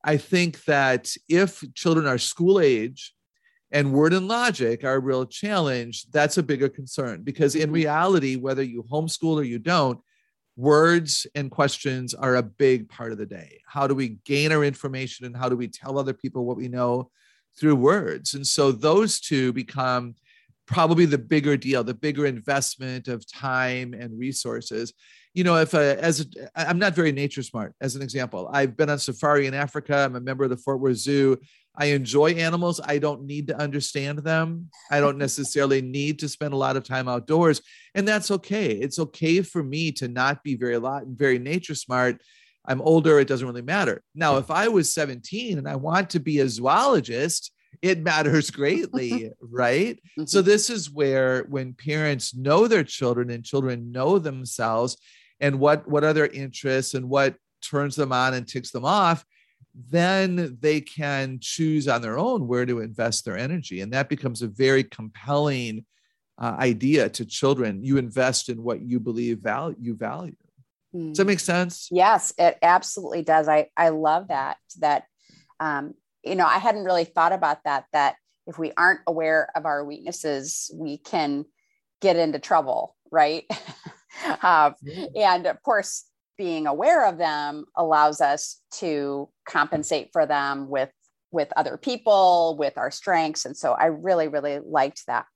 I 0.02 0.16
think 0.16 0.64
that 0.64 1.12
if 1.28 1.62
children 1.74 2.06
are 2.06 2.16
school 2.16 2.58
age 2.58 3.12
and 3.70 3.92
word 3.92 4.14
and 4.14 4.28
logic 4.28 4.82
are 4.82 4.94
a 4.94 4.98
real 4.98 5.26
challenge, 5.26 6.06
that's 6.10 6.38
a 6.38 6.42
bigger 6.42 6.70
concern 6.70 7.22
because 7.22 7.54
in 7.54 7.64
mm-hmm. 7.64 7.72
reality, 7.72 8.36
whether 8.36 8.62
you 8.62 8.82
homeschool 8.90 9.36
or 9.36 9.42
you 9.42 9.58
don't, 9.58 10.00
words 10.56 11.26
and 11.34 11.50
questions 11.50 12.14
are 12.14 12.36
a 12.36 12.42
big 12.42 12.88
part 12.88 13.12
of 13.12 13.18
the 13.18 13.26
day. 13.26 13.60
How 13.66 13.86
do 13.86 13.94
we 13.94 14.16
gain 14.24 14.52
our 14.52 14.64
information 14.64 15.26
and 15.26 15.36
how 15.36 15.50
do 15.50 15.56
we 15.56 15.68
tell 15.68 15.98
other 15.98 16.14
people 16.14 16.46
what 16.46 16.56
we 16.56 16.68
know 16.68 17.10
through 17.60 17.76
words? 17.76 18.32
And 18.32 18.46
so 18.46 18.72
those 18.72 19.20
two 19.20 19.52
become 19.52 20.14
probably 20.66 21.04
the 21.04 21.18
bigger 21.18 21.58
deal, 21.58 21.84
the 21.84 21.92
bigger 21.92 22.24
investment 22.24 23.06
of 23.06 23.30
time 23.30 23.92
and 23.92 24.18
resources. 24.18 24.94
You 25.34 25.44
know, 25.44 25.56
if 25.56 25.72
a, 25.72 26.02
as 26.02 26.20
a, 26.20 26.26
I'm 26.54 26.78
not 26.78 26.94
very 26.94 27.10
nature 27.10 27.42
smart, 27.42 27.74
as 27.80 27.96
an 27.96 28.02
example, 28.02 28.50
I've 28.52 28.76
been 28.76 28.90
on 28.90 28.98
safari 28.98 29.46
in 29.46 29.54
Africa. 29.54 29.96
I'm 29.96 30.16
a 30.16 30.20
member 30.20 30.44
of 30.44 30.50
the 30.50 30.56
Fort 30.56 30.80
Worth 30.80 30.98
Zoo. 30.98 31.38
I 31.74 31.86
enjoy 31.86 32.32
animals. 32.32 32.80
I 32.84 32.98
don't 32.98 33.24
need 33.24 33.46
to 33.46 33.58
understand 33.58 34.18
them. 34.18 34.68
I 34.90 35.00
don't 35.00 35.18
necessarily 35.26 35.80
need 35.80 36.18
to 36.18 36.28
spend 36.28 36.52
a 36.52 36.58
lot 36.58 36.76
of 36.76 36.84
time 36.84 37.08
outdoors, 37.08 37.62
and 37.94 38.06
that's 38.06 38.30
okay. 38.30 38.72
It's 38.72 38.98
okay 38.98 39.42
for 39.42 39.62
me 39.62 39.92
to 39.92 40.08
not 40.08 40.42
be 40.42 40.54
very 40.54 40.76
lot 40.76 41.04
very 41.06 41.38
nature 41.38 41.74
smart. 41.74 42.20
I'm 42.66 42.80
older. 42.82 43.18
It 43.18 43.26
doesn't 43.26 43.46
really 43.46 43.62
matter. 43.62 44.02
Now, 44.14 44.36
if 44.36 44.50
I 44.50 44.68
was 44.68 44.94
17 44.94 45.58
and 45.58 45.68
I 45.68 45.76
want 45.76 46.10
to 46.10 46.20
be 46.20 46.38
a 46.38 46.48
zoologist, 46.48 47.52
it 47.80 48.02
matters 48.02 48.50
greatly, 48.52 49.32
right? 49.40 49.96
Mm-hmm. 49.96 50.26
So 50.26 50.42
this 50.42 50.70
is 50.70 50.90
where 50.90 51.44
when 51.44 51.74
parents 51.74 52.34
know 52.34 52.68
their 52.68 52.84
children 52.84 53.30
and 53.30 53.44
children 53.44 53.90
know 53.90 54.18
themselves 54.18 54.96
and 55.42 55.58
what 55.58 55.86
what 55.86 56.04
are 56.04 56.14
their 56.14 56.28
interests 56.28 56.94
and 56.94 57.10
what 57.10 57.34
turns 57.60 57.96
them 57.96 58.12
on 58.12 58.32
and 58.32 58.48
ticks 58.48 58.70
them 58.70 58.84
off, 58.84 59.24
then 59.74 60.56
they 60.60 60.80
can 60.80 61.38
choose 61.40 61.88
on 61.88 62.00
their 62.00 62.18
own 62.18 62.46
where 62.46 62.64
to 62.64 62.80
invest 62.80 63.24
their 63.24 63.36
energy. 63.36 63.80
And 63.80 63.92
that 63.92 64.08
becomes 64.08 64.42
a 64.42 64.48
very 64.48 64.84
compelling 64.84 65.84
uh, 66.38 66.56
idea 66.58 67.08
to 67.08 67.24
children. 67.24 67.84
You 67.84 67.98
invest 67.98 68.48
in 68.48 68.62
what 68.62 68.80
you 68.80 69.00
believe 69.00 69.38
value, 69.38 69.76
you 69.78 69.94
value. 69.94 70.36
Does 70.94 71.16
that 71.16 71.22
hmm. 71.24 71.28
make 71.28 71.40
sense? 71.40 71.88
Yes, 71.90 72.34
it 72.36 72.58
absolutely 72.62 73.22
does. 73.22 73.48
I, 73.48 73.68
I 73.76 73.90
love 73.90 74.28
that, 74.28 74.58
that, 74.80 75.04
um, 75.58 75.94
you 76.22 76.34
know, 76.34 76.46
I 76.46 76.58
hadn't 76.58 76.84
really 76.84 77.04
thought 77.04 77.32
about 77.32 77.64
that, 77.64 77.86
that 77.92 78.16
if 78.46 78.58
we 78.58 78.72
aren't 78.76 79.00
aware 79.06 79.48
of 79.54 79.64
our 79.64 79.84
weaknesses, 79.84 80.70
we 80.74 80.98
can 80.98 81.46
get 82.02 82.16
into 82.16 82.38
trouble, 82.38 82.94
right? 83.10 83.44
uh, 84.42 84.72
and 85.16 85.46
of 85.46 85.62
course, 85.62 86.04
being 86.38 86.66
aware 86.66 87.06
of 87.06 87.18
them 87.18 87.64
allows 87.76 88.20
us 88.20 88.60
to 88.72 89.28
compensate 89.46 90.10
for 90.12 90.26
them 90.26 90.68
with 90.68 90.90
with 91.30 91.48
other 91.56 91.78
people 91.78 92.56
with 92.58 92.76
our 92.76 92.90
strengths. 92.90 93.46
And 93.46 93.56
so 93.56 93.72
i 93.72 93.86
really 93.86 94.28
really 94.28 94.60
liked 94.64 95.06
that. 95.06 95.26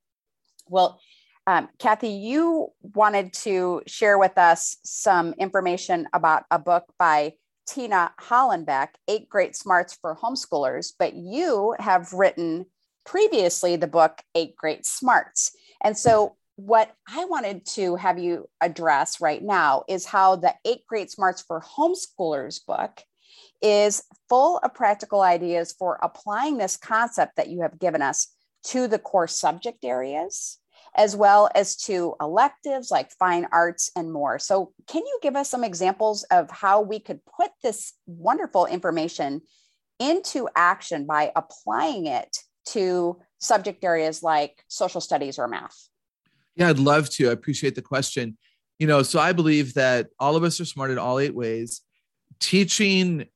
Well 0.68 1.00
um, 1.48 1.68
kathy 1.78 2.08
you 2.08 2.68
wanted 2.80 3.32
to 3.34 3.82
share 3.86 4.18
with 4.18 4.36
us 4.36 4.78
some 4.84 5.32
information 5.38 6.08
about 6.12 6.44
a 6.50 6.58
book 6.58 6.84
by 6.98 7.34
tina 7.68 8.12
hollenbeck 8.20 8.88
eight 9.08 9.28
great 9.28 9.54
smarts 9.54 9.96
for 10.00 10.16
homeschoolers 10.16 10.92
but 10.98 11.14
you 11.14 11.74
have 11.78 12.12
written 12.12 12.66
previously 13.06 13.76
the 13.76 13.86
book 13.86 14.20
eight 14.34 14.54
great 14.56 14.84
smarts. 14.84 15.56
And 15.82 15.96
so 15.96 16.35
what 16.56 16.90
I 17.06 17.26
wanted 17.26 17.66
to 17.74 17.96
have 17.96 18.18
you 18.18 18.48
address 18.60 19.20
right 19.20 19.42
now 19.42 19.84
is 19.88 20.06
how 20.06 20.36
the 20.36 20.54
Eight 20.64 20.86
Great 20.86 21.10
Smarts 21.10 21.42
for 21.42 21.60
Homeschoolers 21.60 22.64
book 22.66 23.02
is 23.62 24.02
full 24.28 24.58
of 24.58 24.74
practical 24.74 25.20
ideas 25.20 25.74
for 25.78 25.98
applying 26.02 26.56
this 26.56 26.76
concept 26.76 27.36
that 27.36 27.48
you 27.48 27.60
have 27.60 27.78
given 27.78 28.02
us 28.02 28.28
to 28.64 28.88
the 28.88 28.98
core 28.98 29.28
subject 29.28 29.84
areas, 29.84 30.58
as 30.96 31.14
well 31.14 31.50
as 31.54 31.76
to 31.76 32.14
electives 32.20 32.90
like 32.90 33.12
fine 33.12 33.46
arts 33.52 33.90
and 33.94 34.10
more. 34.10 34.38
So, 34.38 34.72
can 34.86 35.02
you 35.04 35.18
give 35.22 35.36
us 35.36 35.50
some 35.50 35.62
examples 35.62 36.24
of 36.24 36.50
how 36.50 36.80
we 36.80 36.98
could 36.98 37.20
put 37.26 37.50
this 37.62 37.92
wonderful 38.06 38.64
information 38.64 39.42
into 39.98 40.48
action 40.56 41.06
by 41.06 41.32
applying 41.36 42.06
it 42.06 42.36
to 42.66 43.18
subject 43.38 43.84
areas 43.84 44.22
like 44.22 44.64
social 44.68 45.00
studies 45.02 45.38
or 45.38 45.48
math? 45.48 45.88
Yeah, 46.56 46.70
I'd 46.70 46.78
love 46.78 47.10
to. 47.10 47.28
I 47.28 47.32
appreciate 47.32 47.74
the 47.74 47.82
question. 47.82 48.36
You 48.78 48.86
know, 48.86 49.02
so 49.02 49.20
I 49.20 49.32
believe 49.32 49.74
that 49.74 50.08
all 50.18 50.36
of 50.36 50.42
us 50.42 50.60
are 50.60 50.64
smart 50.64 50.90
in 50.90 50.98
all 50.98 51.18
eight 51.18 51.34
ways. 51.34 51.82
Teaching 52.40 53.26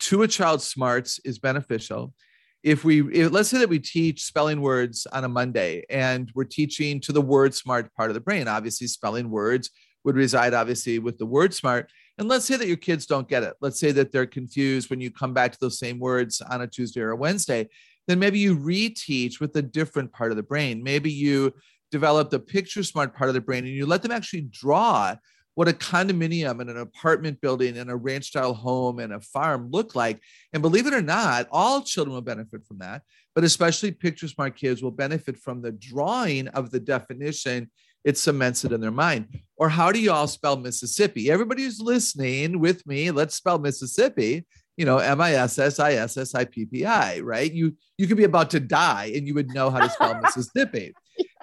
to 0.00 0.22
a 0.22 0.28
child 0.28 0.62
smarts 0.62 1.20
is 1.24 1.38
beneficial. 1.38 2.14
If 2.62 2.84
we, 2.84 3.02
if, 3.12 3.32
let's 3.32 3.48
say 3.48 3.58
that 3.58 3.68
we 3.68 3.78
teach 3.78 4.22
spelling 4.22 4.60
words 4.60 5.06
on 5.12 5.24
a 5.24 5.28
Monday 5.28 5.84
and 5.90 6.30
we're 6.34 6.44
teaching 6.44 7.00
to 7.00 7.12
the 7.12 7.20
word 7.20 7.54
smart 7.54 7.92
part 7.94 8.10
of 8.10 8.14
the 8.14 8.20
brain, 8.20 8.48
obviously, 8.48 8.86
spelling 8.86 9.30
words 9.30 9.70
would 10.04 10.16
reside 10.16 10.54
obviously 10.54 10.98
with 10.98 11.18
the 11.18 11.26
word 11.26 11.54
smart. 11.54 11.90
And 12.18 12.28
let's 12.28 12.44
say 12.44 12.56
that 12.56 12.68
your 12.68 12.76
kids 12.76 13.06
don't 13.06 13.28
get 13.28 13.42
it. 13.42 13.54
Let's 13.60 13.80
say 13.80 13.92
that 13.92 14.12
they're 14.12 14.26
confused 14.26 14.90
when 14.90 15.00
you 15.00 15.10
come 15.10 15.34
back 15.34 15.52
to 15.52 15.58
those 15.60 15.78
same 15.78 15.98
words 15.98 16.40
on 16.40 16.62
a 16.62 16.66
Tuesday 16.66 17.00
or 17.00 17.10
a 17.10 17.16
Wednesday. 17.16 17.68
Then 18.06 18.18
maybe 18.18 18.38
you 18.38 18.56
reteach 18.56 19.40
with 19.40 19.56
a 19.56 19.62
different 19.62 20.12
part 20.12 20.30
of 20.30 20.36
the 20.36 20.42
brain. 20.42 20.82
Maybe 20.82 21.10
you 21.10 21.54
develop 21.92 22.30
the 22.30 22.40
picture 22.40 22.82
smart 22.82 23.14
part 23.14 23.28
of 23.28 23.34
the 23.34 23.40
brain 23.40 23.64
and 23.64 23.74
you 23.74 23.86
let 23.86 24.02
them 24.02 24.10
actually 24.10 24.40
draw 24.40 25.14
what 25.54 25.68
a 25.68 25.72
condominium 25.72 26.60
and 26.60 26.70
an 26.70 26.78
apartment 26.78 27.40
building 27.40 27.76
and 27.76 27.90
a 27.90 27.96
ranch 27.96 28.28
style 28.28 28.54
home 28.54 28.98
and 28.98 29.12
a 29.12 29.20
farm 29.20 29.68
look 29.70 29.94
like. 29.94 30.18
And 30.52 30.62
believe 30.62 30.86
it 30.86 30.94
or 30.94 31.02
not, 31.02 31.46
all 31.52 31.82
children 31.82 32.14
will 32.14 32.22
benefit 32.22 32.64
from 32.66 32.78
that, 32.78 33.02
but 33.34 33.44
especially 33.44 33.90
picture 33.90 34.28
smart 34.28 34.56
kids 34.56 34.82
will 34.82 34.90
benefit 34.90 35.36
from 35.36 35.60
the 35.60 35.72
drawing 35.72 36.48
of 36.48 36.70
the 36.70 36.80
definition. 36.80 37.70
It 38.02 38.16
cements 38.16 38.64
it 38.64 38.72
in 38.72 38.80
their 38.80 38.90
mind. 38.90 39.28
Or 39.56 39.68
how 39.68 39.92
do 39.92 40.00
you 40.00 40.10
all 40.10 40.26
spell 40.26 40.56
Mississippi? 40.56 41.30
Everybody 41.30 41.64
who's 41.64 41.80
listening 41.80 42.58
with 42.58 42.84
me, 42.86 43.10
let's 43.10 43.34
spell 43.34 43.58
Mississippi. 43.58 44.46
You 44.76 44.86
know, 44.86 44.98
M 44.98 45.20
I 45.20 45.34
S 45.34 45.58
S 45.58 45.78
I 45.78 45.92
S 45.94 46.16
S 46.16 46.34
I 46.34 46.44
P 46.44 46.66
P 46.66 46.84
I, 46.84 47.20
right? 47.20 47.52
You 47.52 47.76
you 47.98 48.06
could 48.06 48.16
be 48.16 48.24
about 48.24 48.50
to 48.50 48.60
die 48.60 49.12
and 49.14 49.26
you 49.26 49.34
would 49.34 49.52
know 49.52 49.70
how 49.70 49.80
to 49.80 49.90
spell 49.90 50.20
Mississippi. 50.22 50.94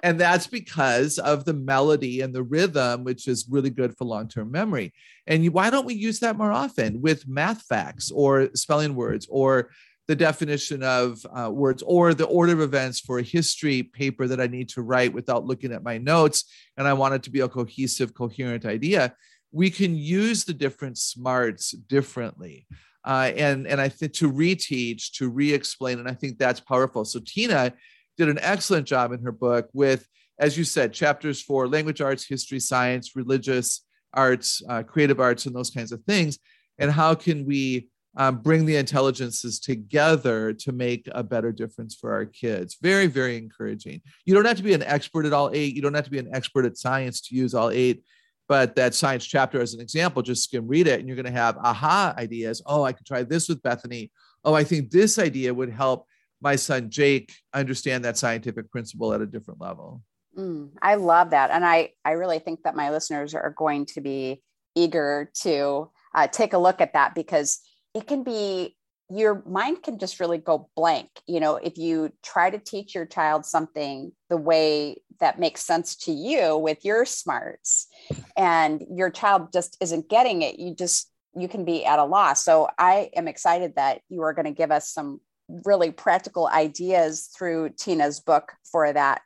And 0.02 0.18
that's 0.18 0.46
because 0.46 1.18
of 1.18 1.44
the 1.44 1.52
melody 1.52 2.22
and 2.22 2.34
the 2.34 2.42
rhythm 2.42 3.04
which 3.04 3.28
is 3.28 3.46
really 3.48 3.70
good 3.70 3.96
for 3.96 4.06
long-term 4.06 4.50
memory. 4.50 4.92
And 5.26 5.44
you, 5.44 5.52
why 5.52 5.70
don't 5.70 5.86
we 5.86 5.94
use 5.94 6.20
that 6.20 6.38
more 6.38 6.52
often 6.52 7.00
with 7.02 7.28
math 7.28 7.62
facts 7.62 8.10
or 8.10 8.48
spelling 8.54 8.94
words 8.94 9.26
or 9.30 9.70
the 10.08 10.16
definition 10.16 10.82
of 10.82 11.24
uh, 11.32 11.50
words 11.52 11.84
or 11.86 12.14
the 12.14 12.24
order 12.24 12.52
of 12.54 12.60
events 12.60 12.98
for 12.98 13.20
a 13.20 13.22
history 13.22 13.84
paper 13.84 14.26
that 14.26 14.40
i 14.40 14.48
need 14.48 14.68
to 14.68 14.82
write 14.82 15.12
without 15.12 15.44
looking 15.44 15.72
at 15.72 15.84
my 15.84 15.98
notes 15.98 16.46
and 16.76 16.88
i 16.88 16.92
want 16.92 17.14
it 17.14 17.22
to 17.22 17.30
be 17.30 17.40
a 17.40 17.48
cohesive 17.48 18.12
coherent 18.12 18.64
idea? 18.64 19.14
We 19.52 19.70
can 19.70 19.96
use 19.96 20.44
the 20.44 20.54
different 20.54 20.98
smarts 20.98 21.70
differently 21.70 22.66
uh, 23.04 23.30
and 23.36 23.66
and 23.66 23.80
i 23.80 23.88
think 23.88 24.12
to 24.12 24.30
reteach 24.30 25.12
to 25.12 25.28
re-explain 25.28 25.98
and 25.98 26.08
i 26.08 26.14
think 26.14 26.38
that's 26.38 26.60
powerful 26.60 27.04
so 27.04 27.20
tina 27.24 27.72
did 28.20 28.28
an 28.28 28.38
excellent 28.42 28.86
job 28.86 29.12
in 29.12 29.22
her 29.22 29.32
book 29.32 29.70
with, 29.72 30.06
as 30.38 30.56
you 30.58 30.62
said, 30.62 30.92
chapters 30.92 31.40
for 31.40 31.66
language 31.66 32.02
arts, 32.02 32.26
history, 32.26 32.60
science, 32.60 33.16
religious 33.16 33.86
arts, 34.12 34.62
uh, 34.68 34.82
creative 34.82 35.20
arts, 35.20 35.46
and 35.46 35.56
those 35.56 35.70
kinds 35.70 35.90
of 35.90 36.02
things. 36.04 36.38
And 36.78 36.90
how 36.90 37.14
can 37.14 37.46
we 37.46 37.88
um, 38.18 38.38
bring 38.38 38.66
the 38.66 38.76
intelligences 38.76 39.58
together 39.58 40.52
to 40.52 40.72
make 40.72 41.08
a 41.12 41.22
better 41.22 41.50
difference 41.50 41.94
for 41.94 42.12
our 42.12 42.26
kids? 42.26 42.76
Very, 42.82 43.06
very 43.06 43.38
encouraging. 43.38 44.02
You 44.26 44.34
don't 44.34 44.46
have 44.46 44.58
to 44.58 44.62
be 44.62 44.74
an 44.74 44.82
expert 44.82 45.24
at 45.24 45.32
all 45.32 45.50
eight. 45.54 45.74
You 45.74 45.80
don't 45.80 45.94
have 45.94 46.04
to 46.04 46.10
be 46.10 46.18
an 46.18 46.34
expert 46.34 46.66
at 46.66 46.76
science 46.76 47.22
to 47.22 47.34
use 47.34 47.54
all 47.54 47.70
eight. 47.70 48.04
But 48.50 48.74
that 48.74 48.96
science 48.96 49.24
chapter 49.24 49.60
as 49.60 49.74
an 49.74 49.80
example 49.80 50.22
just 50.22 50.42
skim 50.42 50.66
read 50.66 50.88
it 50.88 50.98
and 50.98 51.06
you're 51.06 51.14
going 51.14 51.24
to 51.24 51.30
have 51.30 51.56
aha 51.58 52.12
ideas. 52.18 52.60
Oh 52.66 52.82
i 52.82 52.92
could 52.92 53.06
try 53.06 53.22
this 53.22 53.48
with 53.48 53.62
bethany. 53.62 54.10
Oh 54.44 54.54
i 54.54 54.64
think 54.64 54.90
this 54.90 55.20
idea 55.20 55.54
would 55.54 55.70
help 55.70 56.04
my 56.42 56.56
son 56.56 56.90
jake 56.90 57.32
understand 57.54 58.04
that 58.04 58.18
scientific 58.18 58.68
principle 58.68 59.14
at 59.14 59.20
a 59.20 59.26
different 59.26 59.60
level. 59.60 60.02
Mm, 60.36 60.70
i 60.82 60.96
love 60.96 61.30
that. 61.30 61.52
And 61.52 61.64
i 61.64 61.90
i 62.04 62.10
really 62.12 62.40
think 62.40 62.64
that 62.64 62.74
my 62.74 62.90
listeners 62.90 63.36
are 63.36 63.54
going 63.56 63.86
to 63.94 64.00
be 64.00 64.42
eager 64.74 65.30
to 65.42 65.90
uh, 66.16 66.26
take 66.26 66.52
a 66.52 66.58
look 66.58 66.80
at 66.80 66.94
that 66.94 67.14
because 67.14 67.60
it 67.94 68.08
can 68.08 68.24
be 68.24 68.76
your 69.12 69.42
mind 69.44 69.82
can 69.82 69.98
just 69.98 70.20
really 70.20 70.38
go 70.38 70.68
blank 70.76 71.08
you 71.26 71.40
know 71.40 71.56
if 71.56 71.76
you 71.76 72.12
try 72.22 72.48
to 72.48 72.58
teach 72.58 72.94
your 72.94 73.06
child 73.06 73.44
something 73.44 74.12
the 74.28 74.36
way 74.36 74.96
that 75.18 75.38
makes 75.38 75.62
sense 75.62 75.96
to 75.96 76.12
you 76.12 76.56
with 76.56 76.84
your 76.84 77.04
smarts 77.04 77.88
and 78.36 78.84
your 78.90 79.10
child 79.10 79.52
just 79.52 79.76
isn't 79.80 80.08
getting 80.08 80.42
it 80.42 80.58
you 80.58 80.74
just 80.74 81.10
you 81.36 81.48
can 81.48 81.64
be 81.64 81.84
at 81.84 81.98
a 81.98 82.04
loss. 82.04 82.44
So 82.44 82.68
i 82.78 83.10
am 83.14 83.28
excited 83.28 83.74
that 83.76 84.00
you 84.08 84.22
are 84.22 84.32
going 84.32 84.46
to 84.46 84.52
give 84.52 84.70
us 84.70 84.92
some 84.92 85.20
really 85.64 85.90
practical 85.90 86.46
ideas 86.46 87.28
through 87.36 87.70
tina's 87.70 88.20
book 88.20 88.52
for 88.70 88.92
that. 88.92 89.22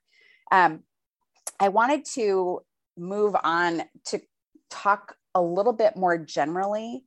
Um, 0.50 0.80
i 1.60 1.68
wanted 1.68 2.04
to 2.14 2.60
move 2.96 3.34
on 3.42 3.82
to 4.06 4.20
talk 4.70 5.16
a 5.34 5.42
little 5.42 5.72
bit 5.72 5.96
more 5.96 6.16
generally 6.16 7.04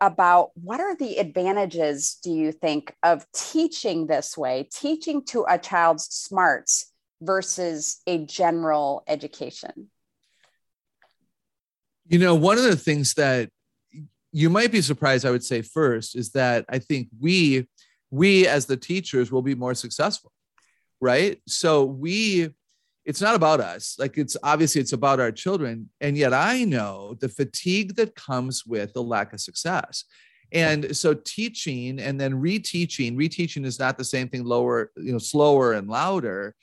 about 0.00 0.50
what 0.54 0.80
are 0.80 0.96
the 0.96 1.18
advantages 1.18 2.18
do 2.22 2.30
you 2.30 2.52
think 2.52 2.94
of 3.02 3.26
teaching 3.32 4.06
this 4.06 4.36
way 4.36 4.68
teaching 4.72 5.24
to 5.24 5.44
a 5.48 5.58
child's 5.58 6.04
smarts 6.04 6.92
versus 7.20 8.00
a 8.06 8.24
general 8.24 9.02
education? 9.06 9.90
You 12.06 12.18
know 12.18 12.34
one 12.34 12.58
of 12.58 12.64
the 12.64 12.76
things 12.76 13.14
that 13.14 13.50
you 14.32 14.50
might 14.50 14.72
be 14.72 14.82
surprised 14.82 15.24
i 15.24 15.30
would 15.30 15.44
say 15.44 15.62
first 15.62 16.16
is 16.16 16.32
that 16.32 16.64
i 16.68 16.78
think 16.78 17.08
we 17.20 17.68
we 18.10 18.46
as 18.46 18.66
the 18.66 18.76
teachers 18.76 19.30
will 19.30 19.42
be 19.42 19.54
more 19.54 19.74
successful 19.74 20.32
right? 21.04 21.38
So 21.46 21.84
we 21.84 22.48
it's 23.04 23.20
not 23.20 23.34
about 23.34 23.60
us. 23.60 23.96
Like 23.98 24.16
it's 24.16 24.36
obviously 24.42 24.80
it's 24.80 24.92
about 24.92 25.20
our 25.20 25.32
children. 25.32 25.90
And 26.00 26.16
yet 26.16 26.32
i 26.32 26.64
know 26.64 27.16
the 27.20 27.28
fatigue 27.28 27.96
that 27.96 28.14
comes 28.14 28.64
with 28.64 28.92
the 28.92 29.02
lack 29.02 29.32
of 29.32 29.40
success. 29.40 30.04
And 30.52 30.96
so 30.96 31.14
teaching 31.14 31.98
and 31.98 32.20
then 32.20 32.34
reteaching 32.34 33.16
reteaching 33.16 33.64
is 33.64 33.78
not 33.78 33.98
the 33.98 34.04
same 34.04 34.28
thing 34.28 34.44
lower 34.44 34.90
you 34.96 35.12
know 35.12 35.18
slower 35.18 35.72
and 35.72 35.88
louder. 35.88 36.54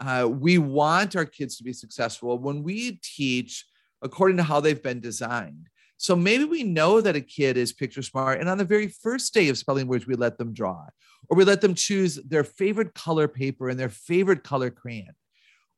Uh, 0.00 0.28
we 0.30 0.58
want 0.58 1.16
our 1.16 1.24
kids 1.24 1.56
to 1.56 1.64
be 1.64 1.72
successful 1.72 2.38
when 2.38 2.62
we 2.62 3.00
teach 3.02 3.66
according 4.00 4.36
to 4.36 4.44
how 4.44 4.60
they've 4.60 4.82
been 4.82 5.00
designed. 5.00 5.66
So 5.96 6.14
maybe 6.14 6.44
we 6.44 6.62
know 6.62 7.00
that 7.00 7.16
a 7.16 7.20
kid 7.20 7.56
is 7.56 7.72
picture 7.72 8.02
smart 8.02 8.38
and 8.38 8.48
on 8.48 8.58
the 8.58 8.64
very 8.64 8.86
first 8.86 9.34
day 9.34 9.48
of 9.48 9.58
spelling 9.58 9.88
words 9.88 10.06
we 10.06 10.14
let 10.14 10.38
them 10.38 10.54
draw 10.54 10.86
or 11.28 11.36
we 11.36 11.44
let 11.44 11.60
them 11.60 11.74
choose 11.74 12.14
their 12.16 12.44
favorite 12.44 12.94
color 12.94 13.26
paper 13.26 13.68
and 13.68 13.80
their 13.80 13.88
favorite 13.88 14.44
color 14.44 14.70
crayon 14.70 15.14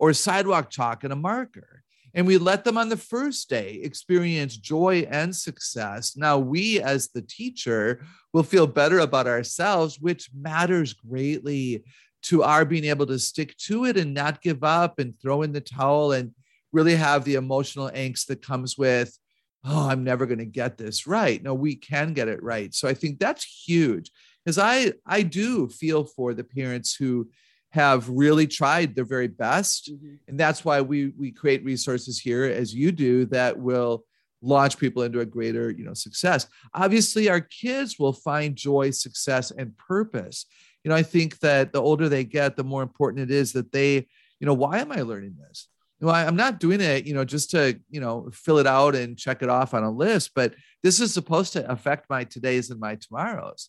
or 0.01 0.13
sidewalk 0.15 0.71
chalk 0.71 1.05
and 1.05 1.13
a 1.13 1.17
marker. 1.17 1.85
And 2.13 2.27
we 2.27 2.39
let 2.39 2.65
them 2.65 2.77
on 2.77 2.89
the 2.89 2.97
first 2.97 3.49
day 3.49 3.75
experience 3.85 4.57
joy 4.57 5.07
and 5.09 5.37
success. 5.37 6.17
Now, 6.17 6.39
we 6.39 6.81
as 6.81 7.09
the 7.09 7.23
teacher 7.23 8.05
will 8.33 8.43
feel 8.43 8.67
better 8.67 8.99
about 8.99 9.29
ourselves, 9.29 10.01
which 10.01 10.31
matters 10.35 10.93
greatly 10.93 11.85
to 12.23 12.43
our 12.43 12.65
being 12.65 12.87
able 12.87 13.07
to 13.07 13.19
stick 13.19 13.57
to 13.59 13.85
it 13.85 13.97
and 13.97 14.13
not 14.13 14.43
give 14.43 14.65
up 14.65 14.99
and 14.99 15.15
throw 15.21 15.43
in 15.43 15.53
the 15.53 15.61
towel 15.61 16.13
and 16.13 16.33
really 16.73 16.97
have 16.97 17.25
the 17.25 17.37
emotional 17.37 17.91
angst 17.91 18.27
that 18.27 18.45
comes 18.45 18.77
with, 18.77 19.17
oh, 19.65 19.89
I'm 19.89 20.03
never 20.03 20.27
going 20.27 20.39
to 20.39 20.45
get 20.45 20.79
this 20.79 21.07
right. 21.07 21.41
No, 21.43 21.55
we 21.55 21.77
can 21.77 22.13
get 22.13 22.29
it 22.29 22.43
right. 22.43 22.75
So 22.75 22.89
I 22.89 22.95
think 22.95 23.19
that's 23.19 23.45
huge 23.45 24.11
because 24.45 24.59
I 24.59 24.95
I 25.07 25.23
do 25.23 25.69
feel 25.69 26.05
for 26.05 26.35
the 26.35 26.45
parents 26.45 26.95
who 26.95 27.29
have 27.71 28.09
really 28.09 28.47
tried 28.47 28.95
their 28.95 29.05
very 29.05 29.29
best. 29.29 29.93
Mm-hmm. 29.93 30.15
and 30.29 30.39
that's 30.39 30.65
why 30.65 30.81
we 30.81 31.13
we 31.19 31.31
create 31.31 31.65
resources 31.65 32.19
here 32.21 32.45
as 32.45 32.75
you 32.75 32.93
do 32.93 33.27
that 33.27 33.59
will 33.59 34.05
launch 34.43 34.79
people 34.79 35.03
into 35.03 35.21
a 35.21 35.27
greater 35.27 35.71
you 35.71 35.85
know 35.85 35.95
success. 35.95 36.47
Obviously 36.75 37.29
our 37.29 37.41
kids 37.41 37.99
will 37.99 38.13
find 38.13 38.57
joy 38.57 38.91
success 38.91 39.51
and 39.51 39.77
purpose. 39.77 40.47
You 40.85 40.89
know 40.89 40.97
i 40.97 41.03
think 41.03 41.39
that 41.41 41.73
the 41.73 41.83
older 41.83 42.09
they 42.09 42.25
get 42.25 42.57
the 42.57 42.65
more 42.65 42.83
important 42.83 43.31
it 43.31 43.35
is 43.35 43.53
that 43.53 43.71
they 43.71 44.07
you 44.41 44.47
know 44.47 44.55
why 44.55 44.79
am 44.79 44.93
i 44.93 45.03
learning 45.03 45.37
this? 45.39 45.69
I, 46.03 46.25
i'm 46.25 46.37
not 46.37 46.59
doing 46.59 46.81
it 46.81 47.07
you 47.07 47.13
know 47.13 47.25
just 47.25 47.51
to 47.51 47.79
you 47.91 48.01
know 48.01 48.31
fill 48.33 48.59
it 48.59 48.67
out 48.67 48.95
and 48.95 49.19
check 49.19 49.43
it 49.43 49.51
off 49.51 49.75
on 49.75 49.85
a 49.85 49.91
list 49.91 50.31
but 50.35 50.55
this 50.83 51.01
is 51.01 51.13
supposed 51.13 51.53
to 51.53 51.71
affect 51.71 52.09
my 52.09 52.25
todays 52.25 52.71
and 52.71 52.81
my 52.81 52.95
tomorrows 52.95 53.69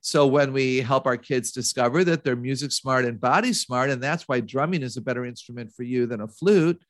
so 0.00 0.26
when 0.26 0.52
we 0.52 0.78
help 0.78 1.06
our 1.06 1.16
kids 1.16 1.52
discover 1.52 2.04
that 2.04 2.24
they're 2.24 2.36
music 2.36 2.72
smart 2.72 3.04
and 3.04 3.20
body 3.20 3.52
smart, 3.52 3.90
and 3.90 4.02
that's 4.02 4.26
why 4.26 4.40
drumming 4.40 4.82
is 4.82 4.96
a 4.96 5.02
better 5.02 5.24
instrument 5.24 5.72
for 5.72 5.82
you 5.82 6.06
than 6.06 6.22
a 6.22 6.28
flute, 6.28 6.80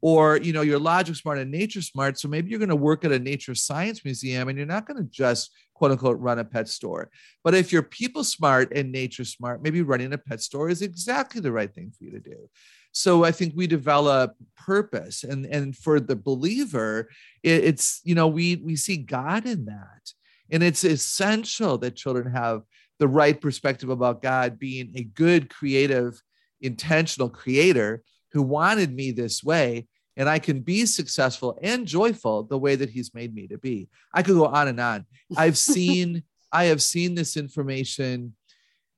or 0.00 0.36
you 0.36 0.52
know 0.52 0.60
you're 0.60 0.78
logic 0.78 1.16
smart 1.16 1.38
and 1.38 1.50
nature 1.50 1.82
smart, 1.82 2.18
so 2.18 2.28
maybe 2.28 2.50
you're 2.50 2.58
going 2.58 2.68
to 2.68 2.76
work 2.76 3.04
at 3.04 3.12
a 3.12 3.18
nature 3.18 3.54
science 3.54 4.04
museum, 4.04 4.48
and 4.48 4.58
you're 4.58 4.66
not 4.66 4.86
going 4.86 5.02
to 5.02 5.10
just 5.10 5.50
quote 5.74 5.92
unquote 5.92 6.18
run 6.20 6.38
a 6.38 6.44
pet 6.44 6.68
store. 6.68 7.10
But 7.42 7.54
if 7.54 7.72
you're 7.72 7.82
people 7.82 8.22
smart 8.22 8.72
and 8.74 8.92
nature 8.92 9.24
smart, 9.24 9.62
maybe 9.62 9.80
running 9.82 10.12
a 10.12 10.18
pet 10.18 10.42
store 10.42 10.68
is 10.68 10.82
exactly 10.82 11.40
the 11.40 11.52
right 11.52 11.72
thing 11.72 11.92
for 11.96 12.04
you 12.04 12.10
to 12.12 12.20
do. 12.20 12.50
So 12.92 13.24
I 13.24 13.32
think 13.32 13.54
we 13.56 13.66
develop 13.66 14.34
purpose, 14.56 15.24
and 15.24 15.46
and 15.46 15.74
for 15.74 16.00
the 16.00 16.16
believer, 16.16 17.08
it, 17.42 17.64
it's 17.64 18.02
you 18.04 18.14
know 18.14 18.28
we 18.28 18.56
we 18.56 18.76
see 18.76 18.98
God 18.98 19.46
in 19.46 19.64
that 19.64 20.12
and 20.50 20.62
it's 20.62 20.84
essential 20.84 21.78
that 21.78 21.96
children 21.96 22.32
have 22.32 22.62
the 22.98 23.08
right 23.08 23.40
perspective 23.40 23.90
about 23.90 24.22
God 24.22 24.58
being 24.58 24.92
a 24.94 25.04
good, 25.04 25.50
creative, 25.50 26.20
intentional 26.60 27.28
creator 27.28 28.02
who 28.32 28.42
wanted 28.42 28.94
me 28.94 29.10
this 29.10 29.42
way. 29.42 29.86
And 30.16 30.28
I 30.28 30.40
can 30.40 30.60
be 30.60 30.84
successful 30.84 31.58
and 31.62 31.86
joyful 31.86 32.42
the 32.42 32.58
way 32.58 32.74
that 32.74 32.90
he's 32.90 33.14
made 33.14 33.32
me 33.32 33.46
to 33.48 33.58
be. 33.58 33.88
I 34.12 34.22
could 34.22 34.34
go 34.34 34.46
on 34.46 34.68
and 34.68 34.80
on. 34.80 35.06
I've 35.36 35.56
seen, 35.74 36.24
I 36.50 36.64
have 36.64 36.82
seen 36.82 37.14
this 37.14 37.36
information 37.36 38.34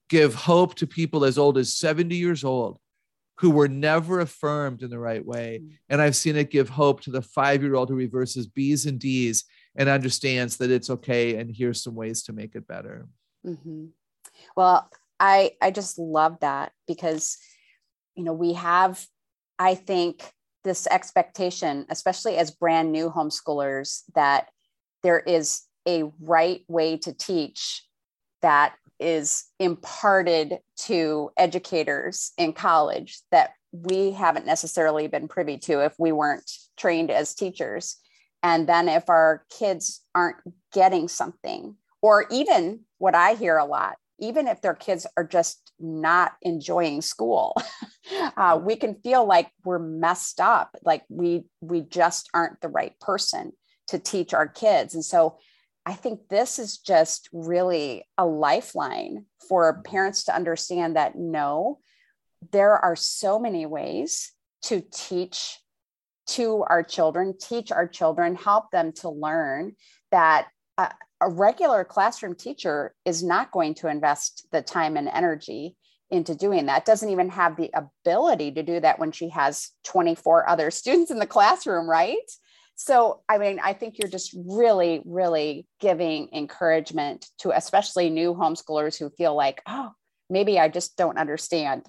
give 0.08 0.34
hope 0.34 0.74
to 0.76 0.86
people 0.86 1.24
as 1.24 1.38
old 1.38 1.58
as 1.58 1.76
70 1.76 2.16
years 2.16 2.42
old 2.42 2.78
who 3.40 3.50
were 3.50 3.68
never 3.68 4.20
affirmed 4.20 4.82
in 4.82 4.90
the 4.90 4.98
right 4.98 5.24
way. 5.24 5.60
Mm. 5.62 5.70
And 5.88 6.02
I've 6.02 6.16
seen 6.16 6.36
it 6.36 6.50
give 6.50 6.68
hope 6.68 7.00
to 7.02 7.10
the 7.10 7.22
five 7.22 7.62
year 7.62 7.74
old 7.74 7.88
who 7.88 7.94
reverses 7.94 8.46
B's 8.46 8.84
and 8.86 8.98
D's 8.98 9.44
and 9.76 9.88
understands 9.88 10.56
that 10.56 10.70
it's 10.70 10.90
okay 10.90 11.36
and 11.36 11.54
here's 11.54 11.82
some 11.82 11.94
ways 11.94 12.22
to 12.22 12.32
make 12.32 12.54
it 12.54 12.66
better 12.66 13.06
mm-hmm. 13.46 13.86
well 14.56 14.90
i 15.18 15.52
i 15.62 15.70
just 15.70 15.98
love 15.98 16.38
that 16.40 16.72
because 16.86 17.38
you 18.14 18.24
know 18.24 18.32
we 18.32 18.52
have 18.52 19.04
i 19.58 19.74
think 19.74 20.22
this 20.64 20.86
expectation 20.88 21.86
especially 21.88 22.36
as 22.36 22.50
brand 22.50 22.92
new 22.92 23.10
homeschoolers 23.10 24.02
that 24.14 24.48
there 25.02 25.20
is 25.20 25.62
a 25.88 26.04
right 26.20 26.62
way 26.68 26.96
to 26.98 27.12
teach 27.12 27.84
that 28.42 28.74
is 28.98 29.44
imparted 29.58 30.58
to 30.76 31.30
educators 31.38 32.32
in 32.36 32.52
college 32.52 33.20
that 33.30 33.52
we 33.72 34.10
haven't 34.10 34.46
necessarily 34.46 35.06
been 35.06 35.28
privy 35.28 35.56
to 35.56 35.80
if 35.84 35.94
we 35.98 36.12
weren't 36.12 36.50
trained 36.76 37.10
as 37.10 37.34
teachers 37.34 37.96
and 38.42 38.68
then 38.68 38.88
if 38.88 39.08
our 39.08 39.44
kids 39.50 40.02
aren't 40.14 40.38
getting 40.72 41.08
something, 41.08 41.76
or 42.02 42.26
even 42.30 42.80
what 42.98 43.14
I 43.14 43.34
hear 43.34 43.58
a 43.58 43.64
lot, 43.64 43.96
even 44.18 44.46
if 44.46 44.60
their 44.60 44.74
kids 44.74 45.06
are 45.16 45.24
just 45.24 45.72
not 45.78 46.32
enjoying 46.42 47.02
school, 47.02 47.56
uh, 48.36 48.58
we 48.62 48.76
can 48.76 48.94
feel 48.94 49.24
like 49.26 49.50
we're 49.64 49.78
messed 49.78 50.40
up, 50.40 50.76
like 50.84 51.04
we 51.08 51.44
we 51.60 51.82
just 51.82 52.28
aren't 52.34 52.60
the 52.60 52.68
right 52.68 52.98
person 53.00 53.52
to 53.88 53.98
teach 53.98 54.32
our 54.32 54.48
kids. 54.48 54.94
And 54.94 55.04
so 55.04 55.38
I 55.84 55.94
think 55.94 56.28
this 56.28 56.58
is 56.58 56.78
just 56.78 57.28
really 57.32 58.06
a 58.16 58.26
lifeline 58.26 59.24
for 59.48 59.82
parents 59.82 60.24
to 60.24 60.34
understand 60.34 60.96
that 60.96 61.16
no, 61.16 61.80
there 62.52 62.76
are 62.76 62.96
so 62.96 63.38
many 63.38 63.66
ways 63.66 64.32
to 64.62 64.82
teach 64.92 65.58
to 66.30 66.64
our 66.68 66.82
children, 66.82 67.34
teach 67.38 67.72
our 67.72 67.86
children, 67.86 68.34
help 68.34 68.70
them 68.70 68.92
to 68.92 69.08
learn 69.08 69.74
that 70.10 70.48
a, 70.78 70.92
a 71.20 71.28
regular 71.28 71.84
classroom 71.84 72.34
teacher 72.34 72.94
is 73.04 73.22
not 73.22 73.50
going 73.50 73.74
to 73.74 73.88
invest 73.88 74.46
the 74.52 74.62
time 74.62 74.96
and 74.96 75.08
energy 75.08 75.76
into 76.10 76.34
doing 76.34 76.66
that. 76.66 76.84
Doesn't 76.84 77.10
even 77.10 77.30
have 77.30 77.56
the 77.56 77.70
ability 77.74 78.52
to 78.52 78.62
do 78.62 78.80
that 78.80 78.98
when 78.98 79.12
she 79.12 79.28
has 79.30 79.70
24 79.84 80.48
other 80.48 80.70
students 80.80 81.10
in 81.10 81.18
the 81.18 81.26
classroom 81.26 81.88
right? 81.88 82.16
So 82.76 83.20
i 83.28 83.36
mean 83.36 83.60
i 83.62 83.74
think 83.74 83.98
you're 83.98 84.08
just 84.08 84.34
really 84.34 85.02
really 85.04 85.66
giving 85.80 86.30
encouragement 86.32 87.26
to 87.40 87.50
especially 87.54 88.08
new 88.08 88.32
homeschoolers 88.32 88.98
who 88.98 89.10
feel 89.10 89.36
like 89.36 89.60
oh 89.66 89.90
maybe 90.30 90.58
i 90.58 90.66
just 90.68 90.96
don't 90.96 91.18
understand 91.18 91.84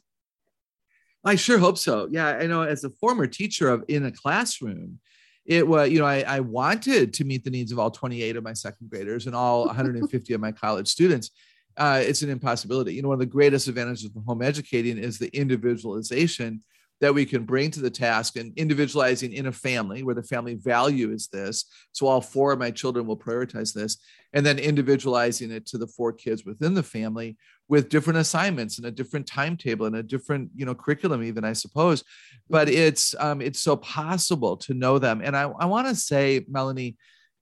I 1.23 1.35
sure 1.35 1.59
hope 1.59 1.77
so. 1.77 2.07
Yeah, 2.11 2.27
I 2.27 2.47
know 2.47 2.63
as 2.63 2.83
a 2.83 2.89
former 2.89 3.27
teacher 3.27 3.69
of 3.69 3.83
in 3.87 4.05
a 4.05 4.11
classroom, 4.11 4.99
it 5.45 5.67
was 5.67 5.89
you 5.89 5.99
know 5.99 6.05
I, 6.05 6.21
I 6.21 6.39
wanted 6.39 7.13
to 7.13 7.23
meet 7.23 7.43
the 7.43 7.49
needs 7.49 7.71
of 7.71 7.79
all 7.79 7.91
28 7.91 8.35
of 8.35 8.43
my 8.43 8.53
second 8.53 8.89
graders 8.89 9.27
and 9.27 9.35
all 9.35 9.65
150 9.65 10.33
of 10.33 10.41
my 10.41 10.51
college 10.51 10.87
students 10.87 11.31
uh, 11.77 12.01
it's 12.03 12.21
an 12.21 12.29
impossibility 12.29 12.93
you 12.93 13.01
know 13.01 13.09
one 13.09 13.15
of 13.15 13.19
the 13.19 13.25
greatest 13.25 13.67
advantages 13.67 14.05
of 14.05 14.23
home 14.25 14.41
educating 14.41 14.97
is 14.97 15.17
the 15.17 15.35
individualization 15.35 16.61
that 17.01 17.13
we 17.13 17.25
can 17.25 17.43
bring 17.43 17.71
to 17.71 17.81
the 17.81 17.89
task 17.89 18.37
and 18.37 18.53
individualizing 18.57 19.33
in 19.33 19.47
a 19.47 19.51
family 19.51 20.03
where 20.03 20.13
the 20.13 20.23
family 20.23 20.53
value 20.53 21.11
is 21.11 21.27
this. 21.27 21.65
So 21.93 22.05
all 22.05 22.21
four 22.21 22.53
of 22.53 22.59
my 22.59 22.69
children 22.69 23.07
will 23.07 23.17
prioritize 23.17 23.73
this. 23.73 23.97
And 24.33 24.45
then 24.45 24.59
individualizing 24.59 25.51
it 25.51 25.65
to 25.67 25.79
the 25.79 25.87
four 25.87 26.13
kids 26.13 26.45
within 26.45 26.75
the 26.75 26.83
family 26.83 27.37
with 27.71 27.87
different 27.87 28.19
assignments 28.19 28.77
and 28.77 28.85
a 28.85 28.91
different 28.91 29.25
timetable 29.25 29.85
and 29.85 29.95
a 29.95 30.03
different, 30.03 30.51
you 30.53 30.65
know, 30.65 30.75
curriculum, 30.75 31.23
even 31.23 31.45
I 31.45 31.53
suppose. 31.53 32.03
But 32.49 32.67
it's 32.67 33.15
um, 33.17 33.39
it's 33.39 33.61
so 33.61 33.77
possible 33.77 34.57
to 34.57 34.73
know 34.73 34.99
them. 34.99 35.21
And 35.23 35.37
I, 35.37 35.43
I 35.43 35.65
want 35.67 35.87
to 35.87 35.95
say, 35.95 36.45
Melanie, 36.49 36.97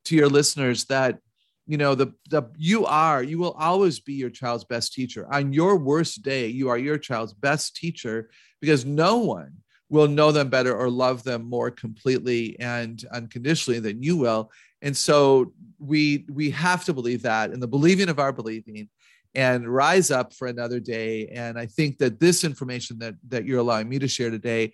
to 0.06 0.15
your 0.15 0.30
listeners 0.30 0.86
that 0.86 1.18
you 1.65 1.78
know 1.78 1.96
the 1.96 2.13
the 2.30 2.44
you 2.58 2.86
are 2.86 3.24
you 3.24 3.39
will 3.39 3.54
always 3.54 4.00
be 4.00 4.13
your 4.13 4.30
child's 4.30 4.63
best 4.65 4.94
teacher 4.94 5.32
on 5.32 5.54
your 5.54 5.76
worst 5.76 6.24
day 6.24 6.48
you 6.48 6.68
are 6.68 6.80
your 6.80 6.98
child's 6.98 7.34
best 7.34 7.76
teacher 7.76 8.32
because 8.60 8.86
no 8.86 9.18
one 9.18 9.54
will 9.88 10.08
know 10.08 10.32
them 10.32 10.50
better 10.50 10.76
or 10.76 10.89
love 10.89 11.24
them 11.24 11.48
more 11.48 11.70
completely 11.70 12.60
and 12.60 13.06
unconditionally 13.12 13.80
than 13.80 14.02
you 14.02 14.18
will 14.18 14.50
and 14.82 14.98
so 14.98 15.54
we 15.78 16.26
we 16.32 16.50
have 16.50 16.84
to 16.86 16.94
believe 16.94 17.22
that 17.22 17.52
and 17.52 17.62
the 17.62 17.68
believing 17.68 18.10
of 18.10 18.18
our 18.18 18.34
believing 18.34 18.89
and 19.36 19.68
rise 19.68 20.12
up 20.12 20.34
for 20.34 20.48
another 20.48 20.80
day 20.80 21.28
and 21.28 21.58
i 21.58 21.65
think 21.65 21.98
that 21.98 22.20
this 22.20 22.44
information 22.44 22.98
that 23.00 23.15
that 23.28 23.46
you're 23.46 23.60
allowing 23.60 23.88
me 23.88 24.00
to 24.00 24.08
share 24.08 24.30
today 24.30 24.74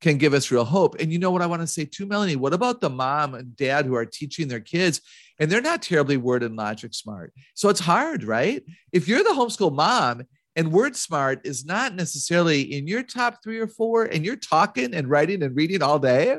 can 0.00 0.18
give 0.18 0.34
us 0.34 0.50
real 0.50 0.64
hope. 0.64 0.96
And 1.00 1.12
you 1.12 1.18
know 1.18 1.30
what 1.30 1.42
I 1.42 1.46
want 1.46 1.62
to 1.62 1.66
say 1.66 1.84
too, 1.84 2.06
Melanie? 2.06 2.36
What 2.36 2.52
about 2.52 2.80
the 2.80 2.90
mom 2.90 3.34
and 3.34 3.56
dad 3.56 3.86
who 3.86 3.94
are 3.94 4.04
teaching 4.04 4.48
their 4.48 4.60
kids 4.60 5.00
and 5.38 5.50
they're 5.50 5.60
not 5.60 5.82
terribly 5.82 6.16
word 6.16 6.42
and 6.42 6.56
logic 6.56 6.94
smart? 6.94 7.32
So 7.54 7.68
it's 7.68 7.80
hard, 7.80 8.24
right? 8.24 8.62
If 8.92 9.08
you're 9.08 9.24
the 9.24 9.30
homeschool 9.30 9.74
mom 9.74 10.24
and 10.54 10.72
word 10.72 10.96
smart 10.96 11.46
is 11.46 11.64
not 11.64 11.94
necessarily 11.94 12.62
in 12.62 12.86
your 12.86 13.02
top 13.02 13.42
three 13.42 13.58
or 13.58 13.68
four 13.68 14.04
and 14.04 14.24
you're 14.24 14.36
talking 14.36 14.94
and 14.94 15.08
writing 15.08 15.42
and 15.42 15.56
reading 15.56 15.82
all 15.82 15.98
day, 15.98 16.38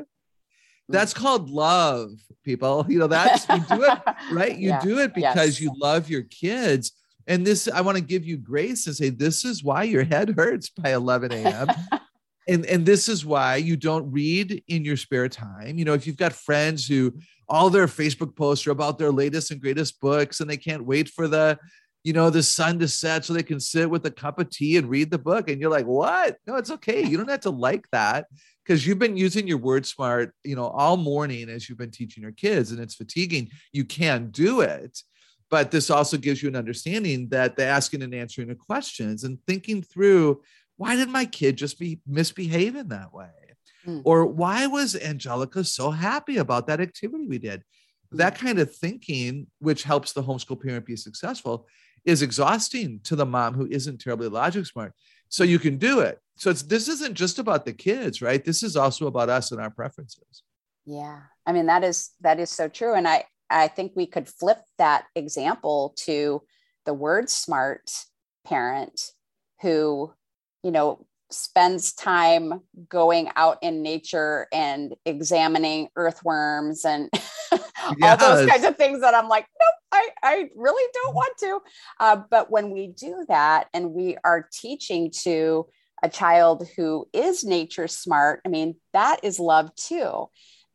that's 0.88 1.12
mm. 1.12 1.16
called 1.16 1.50
love, 1.50 2.10
people. 2.44 2.86
You 2.88 3.00
know, 3.00 3.06
that's 3.08 3.48
you 3.48 3.60
do 3.68 3.82
it, 3.82 3.98
right? 4.32 4.56
You 4.56 4.70
yeah. 4.70 4.80
do 4.80 4.98
it 5.00 5.14
because 5.14 5.60
yes. 5.60 5.60
you 5.60 5.72
love 5.76 6.08
your 6.08 6.22
kids. 6.22 6.92
And 7.28 7.46
this, 7.46 7.68
I 7.68 7.82
want 7.82 7.96
to 7.96 8.02
give 8.02 8.24
you 8.24 8.38
grace 8.38 8.86
and 8.86 8.96
say, 8.96 9.10
this 9.10 9.44
is 9.44 9.62
why 9.62 9.84
your 9.84 10.02
head 10.02 10.34
hurts 10.36 10.70
by 10.70 10.92
11 10.94 11.32
a.m 11.32 11.68
and 12.48 12.64
and 12.66 12.86
this 12.86 13.08
is 13.08 13.24
why 13.24 13.56
you 13.56 13.76
don't 13.76 14.10
read 14.10 14.64
in 14.66 14.84
your 14.84 14.96
spare 14.96 15.28
time. 15.28 15.78
You 15.78 15.84
know 15.84 15.92
if 15.92 16.06
you've 16.06 16.16
got 16.16 16.32
friends 16.32 16.86
who 16.86 17.14
all 17.48 17.70
their 17.70 17.86
facebook 17.86 18.34
posts 18.34 18.66
are 18.66 18.72
about 18.72 18.98
their 18.98 19.12
latest 19.12 19.50
and 19.50 19.60
greatest 19.60 20.00
books 20.00 20.40
and 20.40 20.50
they 20.50 20.56
can't 20.56 20.84
wait 20.84 21.08
for 21.08 21.28
the 21.28 21.58
you 22.02 22.12
know 22.12 22.30
the 22.30 22.42
sun 22.42 22.78
to 22.78 22.88
set 22.88 23.24
so 23.24 23.32
they 23.32 23.42
can 23.42 23.60
sit 23.60 23.88
with 23.88 24.04
a 24.06 24.10
cup 24.10 24.38
of 24.38 24.50
tea 24.50 24.76
and 24.76 24.88
read 24.88 25.10
the 25.10 25.18
book 25.18 25.48
and 25.48 25.60
you're 25.60 25.70
like 25.70 25.86
what? 25.86 26.36
No 26.46 26.56
it's 26.56 26.70
okay. 26.70 27.04
You 27.04 27.16
don't 27.18 27.30
have 27.30 27.40
to 27.40 27.50
like 27.50 27.86
that. 27.92 28.26
Because 28.64 28.86
you've 28.86 28.98
been 28.98 29.16
using 29.16 29.46
your 29.46 29.58
word 29.58 29.86
smart 29.86 30.34
you 30.42 30.56
know 30.56 30.68
all 30.68 30.96
morning 30.96 31.48
as 31.50 31.68
you've 31.68 31.78
been 31.78 31.90
teaching 31.90 32.22
your 32.22 32.32
kids 32.32 32.72
and 32.72 32.80
it's 32.80 32.94
fatiguing. 32.94 33.50
You 33.72 33.84
can 33.84 34.30
do 34.30 34.62
it 34.62 35.02
but 35.50 35.70
this 35.70 35.90
also 35.90 36.16
gives 36.16 36.42
you 36.42 36.48
an 36.48 36.56
understanding 36.56 37.28
that 37.30 37.56
the 37.56 37.64
asking 37.64 38.02
and 38.02 38.14
answering 38.14 38.50
of 38.50 38.58
questions 38.58 39.24
and 39.24 39.38
thinking 39.46 39.82
through 39.82 40.42
why 40.76 40.94
did 40.94 41.08
my 41.08 41.24
kid 41.24 41.56
just 41.56 41.78
be 41.78 42.00
misbehaving 42.06 42.88
that 42.88 43.12
way? 43.12 43.30
Mm. 43.86 44.02
Or 44.04 44.26
why 44.26 44.66
was 44.66 44.94
Angelica 44.94 45.64
so 45.64 45.90
happy 45.90 46.36
about 46.36 46.66
that 46.68 46.80
activity 46.80 47.26
we 47.26 47.38
did? 47.38 47.60
Mm. 48.12 48.18
That 48.18 48.38
kind 48.38 48.58
of 48.58 48.74
thinking, 48.74 49.48
which 49.58 49.82
helps 49.82 50.12
the 50.12 50.22
homeschool 50.22 50.62
parent 50.62 50.86
be 50.86 50.96
successful, 50.96 51.66
is 52.04 52.22
exhausting 52.22 53.00
to 53.04 53.16
the 53.16 53.26
mom 53.26 53.54
who 53.54 53.66
isn't 53.70 54.00
terribly 54.00 54.28
logic 54.28 54.66
smart. 54.66 54.92
So 55.28 55.44
you 55.44 55.58
can 55.58 55.78
do 55.78 56.00
it. 56.00 56.20
So 56.36 56.50
it's 56.50 56.62
this 56.62 56.88
isn't 56.88 57.14
just 57.14 57.38
about 57.38 57.64
the 57.64 57.72
kids, 57.72 58.22
right? 58.22 58.44
This 58.44 58.62
is 58.62 58.76
also 58.76 59.08
about 59.08 59.28
us 59.28 59.50
and 59.50 59.60
our 59.60 59.70
preferences. 59.70 60.42
Yeah. 60.86 61.20
I 61.44 61.52
mean, 61.52 61.66
that 61.66 61.82
is 61.82 62.10
that 62.20 62.38
is 62.38 62.50
so 62.50 62.68
true. 62.68 62.94
And 62.94 63.08
I 63.08 63.24
I 63.50 63.68
think 63.68 63.92
we 63.94 64.06
could 64.06 64.28
flip 64.28 64.58
that 64.78 65.06
example 65.14 65.94
to 66.04 66.42
the 66.84 66.94
word 66.94 67.28
smart 67.30 67.90
parent 68.44 69.12
who 69.60 70.12
you 70.62 70.70
know 70.70 71.06
spends 71.30 71.92
time 71.92 72.60
going 72.88 73.30
out 73.36 73.58
in 73.62 73.82
nature 73.82 74.46
and 74.52 74.94
examining 75.04 75.88
earthworms 75.96 76.84
and 76.84 77.10
all 78.02 78.16
those 78.16 78.48
kinds 78.48 78.64
of 78.64 78.76
things 78.76 79.00
that 79.00 79.14
I'm 79.14 79.28
like, 79.28 79.46
nope, 79.60 79.74
I, 79.92 80.08
I 80.22 80.50
really 80.56 80.90
don't 80.94 81.14
want 81.14 81.36
to. 81.38 81.60
Uh, 82.00 82.22
but 82.30 82.50
when 82.50 82.70
we 82.70 82.88
do 82.88 83.24
that 83.28 83.68
and 83.74 83.92
we 83.92 84.16
are 84.24 84.48
teaching 84.52 85.10
to 85.22 85.66
a 86.02 86.08
child 86.08 86.66
who 86.76 87.06
is 87.12 87.44
nature 87.44 87.88
smart, 87.88 88.40
I 88.44 88.48
mean, 88.48 88.76
that 88.92 89.20
is 89.22 89.38
love 89.38 89.74
too. 89.74 90.28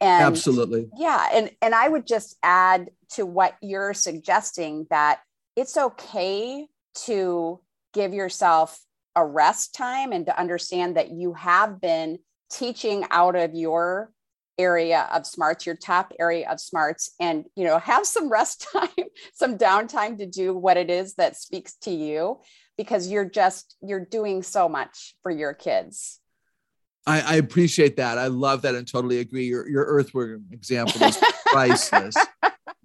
And 0.04 0.24
absolutely. 0.24 0.90
Yeah. 0.98 1.30
And, 1.34 1.52
and 1.62 1.74
I 1.74 1.88
would 1.88 2.06
just 2.06 2.38
add 2.44 2.90
to 3.12 3.26
what 3.26 3.56
you're 3.62 3.94
suggesting 3.94 4.86
that 4.90 5.22
it's 5.56 5.78
okay 5.78 6.68
to 7.06 7.60
give 7.94 8.14
yourself 8.14 8.80
a 9.16 9.26
rest 9.26 9.74
time 9.74 10.12
and 10.12 10.26
to 10.26 10.38
understand 10.38 10.98
that 10.98 11.12
you 11.12 11.34
have 11.34 11.80
been 11.80 12.20
teaching 12.52 13.06
out 13.12 13.36
of 13.36 13.54
your 13.54 14.12
area 14.60 15.08
of 15.12 15.26
smarts 15.26 15.66
your 15.66 15.76
top 15.76 16.14
area 16.20 16.48
of 16.48 16.60
smarts 16.60 17.16
and 17.20 17.46
you 17.56 17.64
know 17.64 17.80
have 17.80 18.06
some 18.06 18.30
rest 18.30 18.68
time 18.74 19.08
some 19.34 19.58
downtime 19.58 20.16
to 20.18 20.28
do 20.28 20.56
what 20.56 20.78
it 20.78 20.92
is 20.92 21.16
that 21.16 21.36
speaks 21.36 21.74
to 21.78 21.90
you 21.90 22.40
because 22.78 23.08
you're 23.08 23.26
just 23.26 23.76
you're 23.82 24.06
doing 24.06 24.44
so 24.44 24.70
much 24.70 25.16
for 25.24 25.32
your 25.32 25.56
kids 25.56 26.20
I, 27.06 27.22
I 27.22 27.36
appreciate 27.36 27.98
that. 27.98 28.18
I 28.18 28.28
love 28.28 28.62
that 28.62 28.76
and 28.76 28.88
totally 28.88 29.20
agree. 29.20 29.46
Your 29.46 29.68
your 29.68 29.86
earthworm 29.86 30.46
example 30.52 31.04
is 31.04 31.18
priceless. 31.48 32.16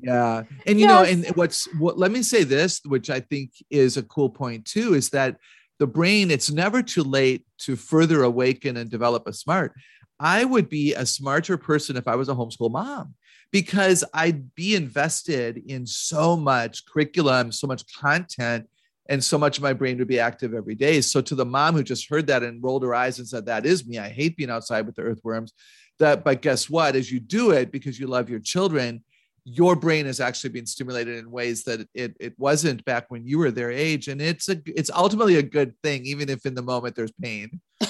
yeah. 0.01 0.43
And 0.67 0.81
you 0.81 0.87
yes. 0.87 0.89
know, 0.89 1.11
and 1.11 1.37
what's 1.37 1.67
what 1.79 1.99
let 1.99 2.11
me 2.11 2.23
say 2.23 2.45
this, 2.45 2.81
which 2.85 3.11
I 3.11 3.21
think 3.21 3.53
is 3.71 3.97
a 3.97 4.03
cool 4.03 4.31
point 4.31 4.65
too, 4.65 4.95
is 4.95 5.11
that 5.11 5.37
the 5.79 5.87
brain, 5.87 6.31
it's 6.31 6.51
never 6.51 6.83
too 6.83 7.05
late 7.05 7.47
to 7.59 7.77
further 7.77 8.25
awaken 8.25 8.77
and 8.77 8.91
develop 8.91 9.27
a 9.27 9.33
smart. 9.33 9.73
I 10.19 10.45
would 10.45 10.69
be 10.69 10.95
a 10.95 11.07
smarter 11.07 11.57
person 11.57 11.97
if 11.97 12.09
I 12.09 12.17
was 12.17 12.29
a 12.29 12.35
homeschool 12.35 12.73
mom 12.73 13.15
because 13.53 14.05
I'd 14.13 14.55
be 14.55 14.75
invested 14.75 15.63
in 15.67 15.87
so 15.87 16.37
much 16.37 16.85
curriculum, 16.87 17.53
so 17.53 17.67
much 17.69 17.85
content, 17.95 18.69
and 19.09 19.23
so 19.25 19.39
much 19.39 19.57
of 19.57 19.63
my 19.63 19.73
brain 19.73 19.99
would 19.99 20.09
be 20.09 20.21
active 20.21 20.55
every 20.55 20.75
day. 20.75 21.01
So, 21.01 21.21
to 21.21 21.35
the 21.35 21.45
mom 21.45 21.75
who 21.75 21.83
just 21.83 22.11
heard 22.11 22.27
that 22.27 22.43
and 22.43 22.63
rolled 22.63 22.83
her 22.83 22.95
eyes 22.95 23.19
and 23.19 23.27
said, 23.27 23.47
That 23.47 23.67
is 23.67 23.87
me. 23.87 23.99
I 23.99 24.09
hate 24.09 24.37
being 24.37 24.51
outside 24.51 24.87
with 24.87 24.97
the 24.97 25.03
earthworms. 25.03 25.53
That, 25.99 26.25
but 26.25 26.43
guess 26.43 26.71
what? 26.71 26.95
As 26.95 27.11
you 27.11 27.19
do 27.19 27.51
it 27.51 27.73
because 27.73 27.99
you 27.99 28.07
love 28.07 28.31
your 28.31 28.39
children, 28.39 29.03
your 29.45 29.75
brain 29.75 30.07
is 30.07 30.21
actually 30.21 30.51
being 30.51 30.67
stimulated 30.67 31.17
in 31.17 31.31
ways 31.31 31.65
that 31.65 31.89
it, 31.95 32.15
it 32.21 32.39
wasn't 32.39 32.85
back 32.85 33.07
when 33.09 33.27
you 33.27 33.39
were 33.39 33.51
their 33.51 33.71
age 33.71 34.09
and 34.09 34.21
it's 34.21 34.49
a 34.51 34.61
it's 34.67 34.91
ultimately 34.91 35.37
a 35.37 35.43
good 35.43 35.75
thing 35.83 36.05
even 36.05 36.29
if 36.29 36.45
in 36.45 36.55
the 36.55 36.63
moment 36.63 36.95
there's 36.95 37.13
pain 37.13 37.61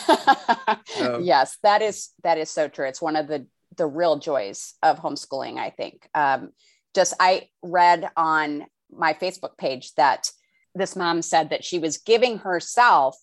so. 0.86 1.18
yes 1.18 1.58
that 1.64 1.82
is 1.82 2.10
that 2.22 2.38
is 2.38 2.48
so 2.48 2.68
true 2.68 2.86
it's 2.86 3.02
one 3.02 3.16
of 3.16 3.26
the 3.26 3.44
the 3.76 3.86
real 3.86 4.18
joys 4.18 4.74
of 4.84 5.00
homeschooling 5.00 5.58
i 5.58 5.70
think 5.70 6.08
um, 6.14 6.50
just 6.94 7.14
i 7.18 7.48
read 7.62 8.08
on 8.16 8.64
my 8.92 9.12
facebook 9.14 9.58
page 9.58 9.92
that 9.94 10.30
this 10.74 10.96
mom 10.96 11.22
said 11.22 11.50
that 11.50 11.64
she 11.64 11.78
was 11.78 11.98
giving 11.98 12.38
herself 12.38 13.16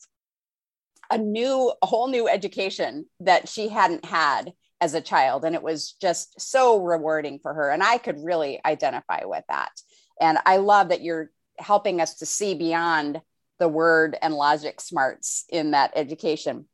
a 1.12 1.17
new 1.17 1.71
a 1.81 1.86
whole 1.86 2.08
new 2.08 2.27
education 2.27 3.05
that 3.19 3.47
she 3.47 3.69
hadn't 3.69 4.05
had 4.05 4.53
as 4.81 4.93
a 4.93 5.01
child. 5.01 5.45
And 5.45 5.55
it 5.55 5.63
was 5.63 5.93
just 6.01 6.39
so 6.39 6.81
rewarding 6.81 7.39
for 7.39 7.53
her. 7.53 7.69
And 7.69 7.81
I 7.84 7.97
could 7.97 8.23
really 8.23 8.60
identify 8.65 9.21
with 9.23 9.43
that. 9.49 9.71
And 10.19 10.38
I 10.45 10.58
love 10.58 10.89
that 10.89 11.01
you're 11.01 11.31
helping 11.58 12.01
us 12.01 12.15
to 12.15 12.25
see 12.25 12.53
beyond 12.55 13.21
the 13.60 13.67
word 13.67 14.17
and 14.21 14.34
logic 14.34 14.81
smarts 14.81 15.45
in 15.49 15.71
that 15.71 15.93
education. 15.95 16.65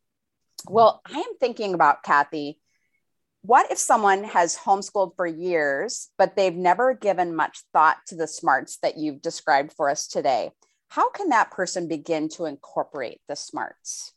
Well, 0.67 1.01
I 1.05 1.19
am 1.19 1.37
thinking 1.39 1.73
about 1.73 2.03
Kathy. 2.03 2.59
What 3.43 3.71
if 3.71 3.79
someone 3.79 4.23
has 4.23 4.55
homeschooled 4.55 5.15
for 5.15 5.25
years, 5.25 6.09
but 6.17 6.35
they've 6.35 6.55
never 6.55 6.93
given 6.93 7.35
much 7.35 7.63
thought 7.73 7.97
to 8.07 8.15
the 8.15 8.27
smarts 8.27 8.77
that 8.83 8.97
you've 8.97 9.21
described 9.21 9.73
for 9.73 9.89
us 9.89 10.07
today? 10.07 10.51
How 10.89 11.09
can 11.09 11.29
that 11.29 11.49
person 11.51 11.87
begin 11.87 12.29
to 12.29 12.45
incorporate 12.45 13.19
the 13.27 13.35
smarts? 13.35 14.13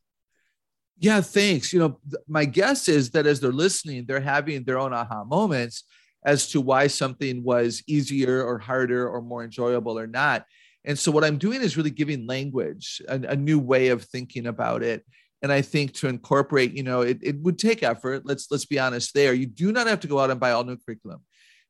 Yeah, 0.99 1.23
thanks. 1.23 1.73
You 1.73 1.79
know, 1.81 2.01
my 2.29 2.45
guess 2.45 2.89
is 2.89 3.11
that 3.11 3.27
as 3.27 3.41
they're 3.41 3.53
listening, 3.53 4.05
they're 4.07 4.21
having 4.21 4.65
their 4.65 4.79
own 4.79 4.93
aha 4.93 5.25
moments 5.25 5.85
as 6.25 6.49
to 6.49 6.61
why 6.61 6.87
something 6.87 7.43
was 7.43 7.83
easier 7.87 8.45
or 8.45 8.59
harder 8.59 9.09
or 9.09 9.23
more 9.23 9.43
enjoyable 9.43 9.99
or 9.99 10.07
not. 10.07 10.45
And 10.85 10.99
so, 10.99 11.11
what 11.11 11.25
I'm 11.25 11.39
doing 11.39 11.63
is 11.63 11.77
really 11.77 11.91
giving 11.91 12.27
language, 12.27 13.01
a, 13.09 13.15
a 13.15 13.37
new 13.37 13.59
way 13.59 13.89
of 13.89 14.05
thinking 14.05 14.47
about 14.47 14.83
it. 14.83 15.05
And 15.43 15.53
I 15.53 15.61
think 15.61 15.93
to 15.95 16.09
incorporate, 16.09 16.73
you 16.73 16.83
know, 16.83 17.03
it, 17.03 17.19
it 17.23 17.41
would 17.41 17.59
take 17.59 17.83
effort. 17.83 18.25
Let's 18.25 18.51
let's 18.51 18.65
be 18.65 18.79
honest 18.79 19.15
there. 19.15 19.35
You 19.35 19.47
do 19.47 19.73
not 19.73 19.87
have 19.87 20.01
to 20.01 20.09
go 20.09 20.19
out 20.19 20.31
and 20.31 20.41
buy 20.41 20.53
all 20.53 20.65
new 20.65 20.77
curriculum. 20.77 21.21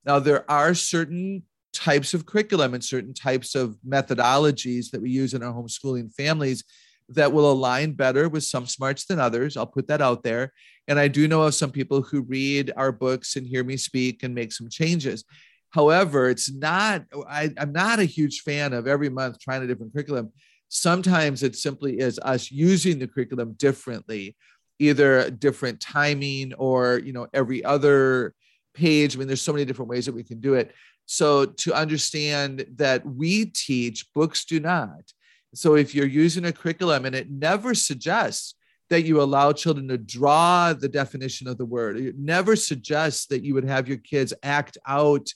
Now 0.04 0.18
there 0.18 0.48
are 0.50 0.74
certain 0.74 1.42
types 1.72 2.14
of 2.14 2.24
curriculum 2.24 2.72
and 2.72 2.84
certain 2.84 3.14
types 3.14 3.54
of 3.54 3.76
methodologies 3.86 4.90
that 4.90 5.02
we 5.02 5.10
use 5.10 5.34
in 5.34 5.42
our 5.42 5.52
homeschooling 5.52 6.14
families 6.14 6.62
that 7.08 7.32
will 7.32 7.50
align 7.50 7.92
better 7.92 8.28
with 8.28 8.44
some 8.44 8.66
smarts 8.66 9.04
than 9.06 9.20
others. 9.20 9.56
I'll 9.56 9.66
put 9.66 9.88
that 9.88 10.00
out 10.00 10.22
there. 10.22 10.52
And 10.88 10.98
I 10.98 11.08
do 11.08 11.28
know 11.28 11.42
of 11.42 11.54
some 11.54 11.70
people 11.70 12.02
who 12.02 12.22
read 12.22 12.72
our 12.76 12.92
books 12.92 13.36
and 13.36 13.46
hear 13.46 13.64
me 13.64 13.76
speak 13.76 14.22
and 14.22 14.34
make 14.34 14.52
some 14.52 14.70
changes. 14.70 15.24
However, 15.70 16.30
it's 16.30 16.52
not, 16.52 17.04
I, 17.28 17.50
am 17.56 17.72
not 17.72 17.98
a 17.98 18.04
huge 18.04 18.40
fan 18.40 18.72
of 18.72 18.86
every 18.86 19.08
month 19.08 19.38
trying 19.40 19.62
a 19.62 19.66
different 19.66 19.92
curriculum. 19.92 20.32
Sometimes 20.74 21.44
it 21.44 21.54
simply 21.54 22.00
is 22.00 22.18
us 22.18 22.50
using 22.50 22.98
the 22.98 23.06
curriculum 23.06 23.52
differently, 23.52 24.36
either 24.80 25.30
different 25.30 25.78
timing 25.80 26.52
or, 26.54 26.98
you 26.98 27.12
know, 27.12 27.28
every 27.32 27.64
other 27.64 28.34
page. 28.74 29.14
I 29.14 29.20
mean, 29.20 29.28
there's 29.28 29.40
so 29.40 29.52
many 29.52 29.64
different 29.64 29.88
ways 29.88 30.04
that 30.06 30.16
we 30.16 30.24
can 30.24 30.40
do 30.40 30.54
it. 30.54 30.74
So 31.06 31.46
to 31.46 31.72
understand 31.72 32.66
that 32.74 33.06
we 33.06 33.46
teach, 33.46 34.12
books 34.14 34.44
do 34.44 34.58
not. 34.58 35.12
So 35.54 35.76
if 35.76 35.94
you're 35.94 36.06
using 36.06 36.44
a 36.44 36.52
curriculum 36.52 37.04
and 37.04 37.14
it 37.14 37.30
never 37.30 37.72
suggests 37.76 38.56
that 38.90 39.02
you 39.02 39.22
allow 39.22 39.52
children 39.52 39.86
to 39.88 39.96
draw 39.96 40.72
the 40.72 40.88
definition 40.88 41.46
of 41.46 41.56
the 41.56 41.64
word, 41.64 41.96
it 41.98 42.18
never 42.18 42.56
suggests 42.56 43.26
that 43.26 43.44
you 43.44 43.54
would 43.54 43.64
have 43.64 43.86
your 43.86 43.98
kids 43.98 44.34
act 44.42 44.76
out 44.88 45.28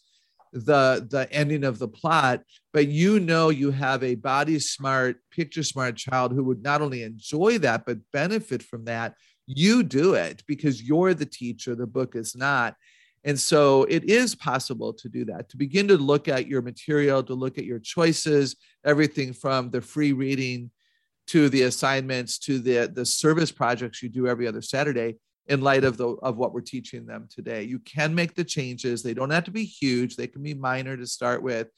the 0.52 1.06
the 1.11 1.28
ending 1.32 1.64
of 1.64 1.78
the 1.78 1.88
plot 1.88 2.42
but 2.72 2.88
you 2.88 3.20
know 3.20 3.48
you 3.48 3.70
have 3.70 4.02
a 4.02 4.14
body 4.14 4.58
smart 4.58 5.16
picture 5.30 5.62
smart 5.62 5.96
child 5.96 6.32
who 6.32 6.44
would 6.44 6.62
not 6.62 6.80
only 6.80 7.02
enjoy 7.02 7.58
that 7.58 7.84
but 7.84 7.98
benefit 8.12 8.62
from 8.62 8.84
that. 8.84 9.14
You 9.46 9.82
do 9.82 10.14
it 10.14 10.42
because 10.46 10.82
you're 10.82 11.14
the 11.14 11.26
teacher 11.26 11.74
the 11.74 11.87
book 11.87 12.14
is 12.14 12.37
not. 12.37 12.74
And 13.24 13.38
so 13.38 13.84
it 13.84 14.04
is 14.04 14.34
possible 14.34 14.92
to 14.94 15.08
do 15.08 15.24
that, 15.26 15.48
to 15.50 15.56
begin 15.56 15.88
to 15.88 15.96
look 15.96 16.28
at 16.28 16.46
your 16.46 16.62
material, 16.62 17.22
to 17.24 17.34
look 17.34 17.58
at 17.58 17.64
your 17.64 17.78
choices, 17.80 18.56
everything 18.84 19.32
from 19.32 19.70
the 19.70 19.80
free 19.80 20.12
reading 20.12 20.70
to 21.28 21.48
the 21.48 21.62
assignments 21.62 22.38
to 22.38 22.58
the, 22.58 22.90
the 22.92 23.04
service 23.04 23.50
projects 23.50 24.02
you 24.02 24.08
do 24.08 24.28
every 24.28 24.46
other 24.46 24.62
Saturday 24.62 25.16
in 25.48 25.62
light 25.62 25.84
of 25.84 25.96
the 25.96 26.08
of 26.08 26.37
what 26.37 26.52
we're 26.52 26.61
teaching 26.61 27.06
them 27.06 27.26
today. 27.30 27.62
You 27.62 27.78
can 27.80 28.14
make 28.14 28.34
the 28.34 28.44
changes. 28.44 29.02
They 29.02 29.14
don't 29.14 29.30
have 29.30 29.44
to 29.44 29.50
be 29.50 29.64
huge, 29.64 30.16
they 30.16 30.26
can 30.26 30.42
be 30.42 30.54
minor 30.54 30.96
to 30.96 31.06
start 31.06 31.42
with. 31.42 31.68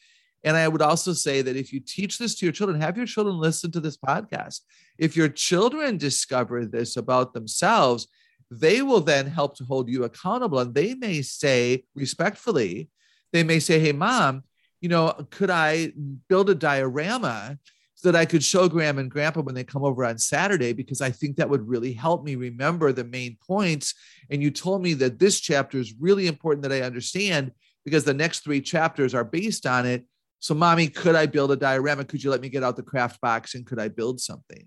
And 0.42 0.56
I 0.56 0.68
would 0.68 0.82
also 0.82 1.12
say 1.12 1.42
that 1.42 1.56
if 1.56 1.72
you 1.72 1.80
teach 1.80 2.18
this 2.18 2.34
to 2.36 2.46
your 2.46 2.52
children, 2.52 2.80
have 2.80 2.96
your 2.96 3.06
children 3.06 3.38
listen 3.38 3.70
to 3.72 3.80
this 3.80 3.98
podcast. 3.98 4.60
If 4.98 5.14
your 5.14 5.28
children 5.28 5.98
discover 5.98 6.64
this 6.64 6.96
about 6.96 7.34
themselves, 7.34 8.08
they 8.50 8.80
will 8.80 9.02
then 9.02 9.26
help 9.26 9.56
to 9.56 9.64
hold 9.64 9.90
you 9.90 10.04
accountable. 10.04 10.58
And 10.58 10.74
they 10.74 10.94
may 10.94 11.22
say 11.22 11.84
respectfully, 11.94 12.88
they 13.32 13.42
may 13.42 13.60
say, 13.60 13.78
Hey, 13.78 13.92
mom, 13.92 14.44
you 14.80 14.88
know, 14.88 15.26
could 15.30 15.50
I 15.50 15.92
build 16.28 16.48
a 16.50 16.54
diorama 16.54 17.58
so 18.00 18.10
that 18.10 18.18
I 18.18 18.24
could 18.24 18.42
show 18.42 18.66
Grandma 18.66 19.02
and 19.02 19.10
Grandpa 19.10 19.42
when 19.42 19.54
they 19.54 19.62
come 19.62 19.84
over 19.84 20.06
on 20.06 20.16
Saturday? 20.16 20.72
Because 20.72 21.02
I 21.02 21.10
think 21.10 21.36
that 21.36 21.50
would 21.50 21.68
really 21.68 21.92
help 21.92 22.24
me 22.24 22.34
remember 22.34 22.92
the 22.92 23.04
main 23.04 23.36
points. 23.46 23.94
And 24.30 24.42
you 24.42 24.50
told 24.50 24.80
me 24.80 24.94
that 24.94 25.18
this 25.18 25.38
chapter 25.38 25.76
is 25.76 25.92
really 26.00 26.26
important 26.26 26.62
that 26.62 26.72
I 26.72 26.80
understand 26.80 27.52
because 27.84 28.04
the 28.04 28.14
next 28.14 28.40
three 28.40 28.62
chapters 28.62 29.14
are 29.14 29.22
based 29.22 29.66
on 29.66 29.84
it. 29.84 30.06
So, 30.38 30.54
mommy, 30.54 30.88
could 30.88 31.14
I 31.14 31.26
build 31.26 31.52
a 31.52 31.56
diorama? 31.56 32.06
Could 32.06 32.24
you 32.24 32.30
let 32.30 32.40
me 32.40 32.48
get 32.48 32.64
out 32.64 32.76
the 32.76 32.82
craft 32.82 33.20
box 33.20 33.54
and 33.54 33.66
could 33.66 33.78
I 33.78 33.88
build 33.88 34.18
something? 34.18 34.66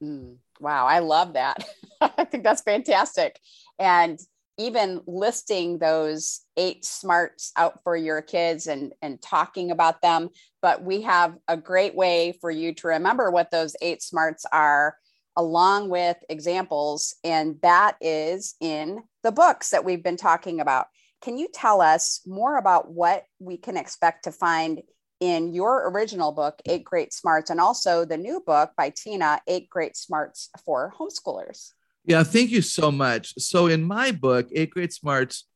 Mm, 0.00 0.36
wow, 0.60 0.86
I 0.86 1.00
love 1.00 1.32
that. 1.32 1.68
I 2.00 2.22
think 2.26 2.44
that's 2.44 2.62
fantastic. 2.62 3.40
And 3.80 4.20
even 4.58 5.00
listing 5.06 5.78
those 5.78 6.40
eight 6.56 6.84
smarts 6.84 7.52
out 7.56 7.82
for 7.82 7.96
your 7.96 8.22
kids 8.22 8.66
and, 8.66 8.92
and 9.00 9.20
talking 9.20 9.70
about 9.70 10.02
them. 10.02 10.28
But 10.60 10.82
we 10.82 11.02
have 11.02 11.36
a 11.48 11.56
great 11.56 11.94
way 11.94 12.32
for 12.40 12.50
you 12.50 12.74
to 12.74 12.88
remember 12.88 13.30
what 13.30 13.50
those 13.50 13.76
eight 13.80 14.02
smarts 14.02 14.44
are, 14.52 14.96
along 15.36 15.88
with 15.88 16.16
examples. 16.28 17.14
And 17.24 17.56
that 17.62 17.96
is 18.00 18.54
in 18.60 19.02
the 19.22 19.32
books 19.32 19.70
that 19.70 19.84
we've 19.84 20.02
been 20.02 20.16
talking 20.16 20.60
about. 20.60 20.86
Can 21.22 21.38
you 21.38 21.48
tell 21.52 21.80
us 21.80 22.20
more 22.26 22.58
about 22.58 22.90
what 22.90 23.24
we 23.38 23.56
can 23.56 23.76
expect 23.76 24.24
to 24.24 24.32
find 24.32 24.82
in 25.20 25.54
your 25.54 25.88
original 25.88 26.32
book, 26.32 26.60
Eight 26.66 26.82
Great 26.82 27.12
Smarts, 27.12 27.48
and 27.48 27.60
also 27.60 28.04
the 28.04 28.16
new 28.16 28.42
book 28.44 28.72
by 28.76 28.90
Tina, 28.90 29.40
Eight 29.46 29.70
Great 29.70 29.96
Smarts 29.96 30.50
for 30.64 30.92
Homeschoolers. 30.98 31.70
Yeah, 32.04 32.24
thank 32.24 32.50
you 32.50 32.62
so 32.62 32.90
much. 32.90 33.34
So, 33.38 33.68
in 33.68 33.84
my 33.84 34.10
book, 34.10 34.48
Eight 34.52 34.70
Great 34.70 34.92
Smarts, 34.92 35.46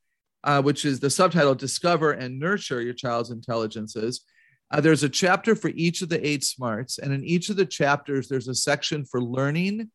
uh, 0.45 0.61
which 0.61 0.85
is 0.85 0.99
the 0.99 1.09
subtitle 1.09 1.55
Discover 1.55 2.13
and 2.13 2.39
Nurture 2.39 2.81
Your 2.81 2.93
Child's 2.93 3.31
Intelligences, 3.31 4.23
uh, 4.71 4.79
there's 4.79 5.03
a 5.03 5.09
chapter 5.09 5.55
for 5.55 5.69
each 5.69 6.01
of 6.01 6.09
the 6.09 6.25
eight 6.25 6.45
smarts. 6.45 6.99
And 6.99 7.13
in 7.13 7.23
each 7.23 7.49
of 7.49 7.57
the 7.57 7.65
chapters, 7.65 8.29
there's 8.29 8.47
a 8.47 8.55
section 8.55 9.03
for 9.03 9.21
learning, 9.21 9.91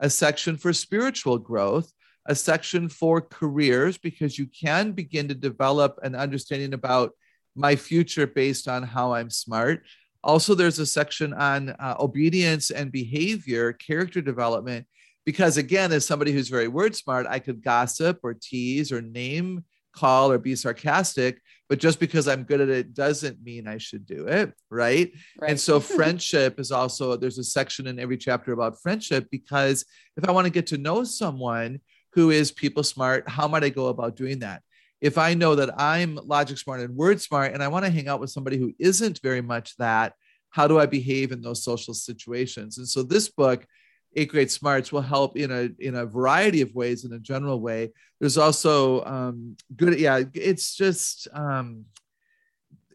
a 0.00 0.10
section 0.10 0.56
for 0.56 0.72
spiritual 0.72 1.38
growth, 1.38 1.92
a 2.26 2.34
section 2.34 2.88
for 2.88 3.20
careers, 3.20 3.96
because 3.96 4.38
you 4.38 4.46
can 4.46 4.92
begin 4.92 5.28
to 5.28 5.34
develop 5.34 5.98
an 6.02 6.16
understanding 6.16 6.74
about 6.74 7.12
my 7.54 7.76
future 7.76 8.26
based 8.26 8.66
on 8.66 8.82
how 8.82 9.12
I'm 9.14 9.30
smart. 9.30 9.84
Also, 10.24 10.54
there's 10.54 10.78
a 10.78 10.86
section 10.86 11.32
on 11.32 11.70
uh, 11.70 11.96
obedience 11.98 12.70
and 12.70 12.90
behavior, 12.90 13.72
character 13.72 14.20
development, 14.20 14.86
because 15.24 15.56
again, 15.56 15.92
as 15.92 16.06
somebody 16.06 16.32
who's 16.32 16.48
very 16.48 16.68
word 16.68 16.96
smart, 16.96 17.26
I 17.28 17.38
could 17.38 17.62
gossip 17.62 18.20
or 18.22 18.34
tease 18.34 18.92
or 18.92 19.00
name 19.00 19.64
call 19.94 20.32
or 20.32 20.38
be 20.38 20.56
sarcastic, 20.56 21.40
but 21.68 21.78
just 21.78 22.00
because 22.00 22.26
I'm 22.26 22.44
good 22.44 22.62
at 22.62 22.70
it 22.70 22.94
doesn't 22.94 23.42
mean 23.42 23.68
I 23.68 23.76
should 23.76 24.06
do 24.06 24.26
it. 24.26 24.52
Right. 24.70 25.12
right. 25.38 25.50
And 25.50 25.60
so, 25.60 25.80
friendship 25.80 26.58
is 26.58 26.72
also, 26.72 27.16
there's 27.16 27.38
a 27.38 27.44
section 27.44 27.86
in 27.86 28.00
every 28.00 28.16
chapter 28.16 28.52
about 28.52 28.80
friendship 28.80 29.28
because 29.30 29.84
if 30.16 30.26
I 30.26 30.32
want 30.32 30.46
to 30.46 30.52
get 30.52 30.68
to 30.68 30.78
know 30.78 31.04
someone 31.04 31.80
who 32.14 32.30
is 32.30 32.52
people 32.52 32.82
smart, 32.82 33.28
how 33.28 33.48
might 33.48 33.64
I 33.64 33.68
go 33.68 33.88
about 33.88 34.16
doing 34.16 34.38
that? 34.40 34.62
if 35.02 35.18
I 35.18 35.34
know 35.34 35.56
that 35.56 35.78
I'm 35.78 36.14
logic 36.14 36.58
smart 36.58 36.80
and 36.80 36.94
word 36.94 37.20
smart 37.20 37.52
and 37.52 37.62
I 37.62 37.68
want 37.68 37.84
to 37.84 37.90
hang 37.90 38.08
out 38.08 38.20
with 38.20 38.30
somebody 38.30 38.56
who 38.56 38.72
isn't 38.78 39.20
very 39.20 39.42
much 39.42 39.76
that, 39.78 40.14
how 40.50 40.68
do 40.68 40.78
I 40.78 40.86
behave 40.86 41.32
in 41.32 41.42
those 41.42 41.64
social 41.64 41.92
situations? 41.92 42.78
And 42.78 42.88
so 42.88 43.02
this 43.02 43.28
book, 43.28 43.66
Eight 44.14 44.28
Great 44.30 44.50
Smarts, 44.50 44.92
will 44.92 45.02
help 45.02 45.36
in 45.36 45.50
a 45.50 45.70
in 45.78 45.94
a 45.94 46.06
variety 46.06 46.60
of 46.60 46.74
ways 46.74 47.04
in 47.04 47.12
a 47.12 47.18
general 47.18 47.60
way. 47.60 47.92
There's 48.20 48.38
also 48.38 49.04
um, 49.04 49.56
good, 49.76 49.98
yeah, 49.98 50.22
it's 50.34 50.76
just 50.76 51.28
um, 51.32 51.86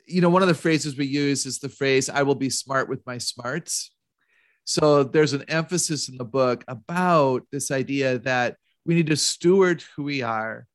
you 0.08 0.22
know, 0.22 0.30
one 0.30 0.42
of 0.42 0.48
the 0.48 0.54
phrases 0.54 0.98
we 0.98 1.06
use 1.06 1.46
is 1.46 1.60
the 1.60 1.70
phrase, 1.70 2.10
I 2.10 2.24
will 2.24 2.36
be 2.36 2.50
smart 2.50 2.88
with 2.88 3.06
my 3.06 3.18
smarts. 3.18 3.92
So 4.64 5.04
there's 5.04 5.34
an 5.34 5.44
emphasis 5.48 6.10
in 6.10 6.18
the 6.18 6.26
book 6.26 6.64
about 6.68 7.44
this 7.52 7.72
idea 7.72 8.20
that 8.20 8.56
we 8.86 8.96
need 8.96 9.08
to 9.08 9.18
steward 9.18 9.84
who 9.96 10.04
we 10.04 10.22
are 10.22 10.66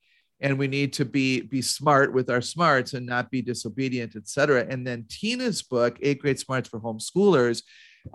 and 0.40 0.58
we 0.58 0.66
need 0.66 0.92
to 0.94 1.04
be 1.04 1.40
be 1.40 1.62
smart 1.62 2.12
with 2.12 2.28
our 2.28 2.40
smarts 2.40 2.94
and 2.94 3.06
not 3.06 3.30
be 3.30 3.40
disobedient 3.40 4.16
etc 4.16 4.66
and 4.68 4.86
then 4.86 5.06
tina's 5.08 5.62
book 5.62 5.96
eight 6.02 6.20
great 6.20 6.38
smarts 6.38 6.68
for 6.68 6.80
homeschoolers 6.80 7.62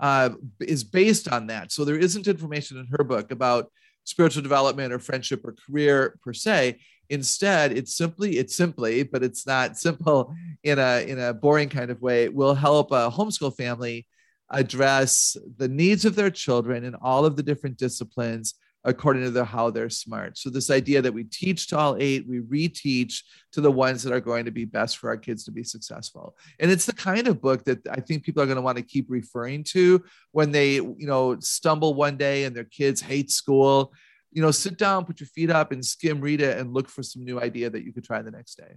uh, 0.00 0.30
is 0.60 0.84
based 0.84 1.28
on 1.28 1.46
that. 1.48 1.72
So 1.72 1.84
there 1.84 1.98
isn't 1.98 2.28
information 2.28 2.78
in 2.78 2.86
her 2.96 3.04
book 3.04 3.30
about 3.30 3.70
spiritual 4.04 4.42
development 4.42 4.92
or 4.92 4.98
friendship 4.98 5.44
or 5.44 5.54
career 5.66 6.18
per 6.22 6.32
se. 6.32 6.78
Instead 7.10 7.72
it's 7.72 7.96
simply 7.96 8.36
it's 8.36 8.54
simply 8.54 9.02
but 9.02 9.22
it's 9.22 9.46
not 9.46 9.78
simple 9.78 10.34
in 10.62 10.78
a 10.78 11.06
in 11.08 11.18
a 11.18 11.32
boring 11.32 11.70
kind 11.70 11.90
of 11.90 12.02
way 12.02 12.28
will 12.28 12.54
help 12.54 12.90
a 12.92 13.10
homeschool 13.10 13.56
family 13.56 14.06
address 14.50 15.36
the 15.56 15.68
needs 15.68 16.04
of 16.04 16.14
their 16.16 16.30
children 16.30 16.84
in 16.84 16.94
all 16.96 17.24
of 17.24 17.36
the 17.36 17.42
different 17.42 17.78
disciplines 17.78 18.54
according 18.84 19.22
to 19.22 19.30
the, 19.30 19.44
how 19.44 19.70
they're 19.70 19.90
smart. 19.90 20.38
So 20.38 20.50
this 20.50 20.70
idea 20.70 21.02
that 21.02 21.12
we 21.12 21.24
teach 21.24 21.66
to 21.68 21.78
all 21.78 21.96
eight, 21.98 22.26
we 22.28 22.40
reteach 22.40 23.22
to 23.52 23.60
the 23.60 23.70
ones 23.70 24.02
that 24.02 24.12
are 24.12 24.20
going 24.20 24.44
to 24.44 24.50
be 24.50 24.64
best 24.64 24.98
for 24.98 25.10
our 25.10 25.16
kids 25.16 25.44
to 25.44 25.50
be 25.50 25.64
successful. 25.64 26.36
And 26.60 26.70
it's 26.70 26.86
the 26.86 26.94
kind 26.94 27.26
of 27.28 27.40
book 27.40 27.64
that 27.64 27.86
I 27.90 28.00
think 28.00 28.22
people 28.22 28.42
are 28.42 28.46
going 28.46 28.56
to 28.56 28.62
want 28.62 28.78
to 28.78 28.84
keep 28.84 29.06
referring 29.08 29.64
to 29.64 30.02
when 30.32 30.52
they, 30.52 30.74
you 30.74 31.06
know, 31.06 31.38
stumble 31.40 31.94
one 31.94 32.16
day 32.16 32.44
and 32.44 32.54
their 32.54 32.64
kids 32.64 33.00
hate 33.00 33.30
school. 33.30 33.92
You 34.30 34.42
know, 34.42 34.50
sit 34.50 34.78
down, 34.78 35.06
put 35.06 35.20
your 35.20 35.26
feet 35.28 35.50
up 35.50 35.72
and 35.72 35.84
skim 35.84 36.20
read 36.20 36.40
it 36.40 36.58
and 36.58 36.72
look 36.72 36.88
for 36.88 37.02
some 37.02 37.24
new 37.24 37.40
idea 37.40 37.70
that 37.70 37.84
you 37.84 37.92
could 37.92 38.04
try 38.04 38.22
the 38.22 38.30
next 38.30 38.56
day. 38.56 38.76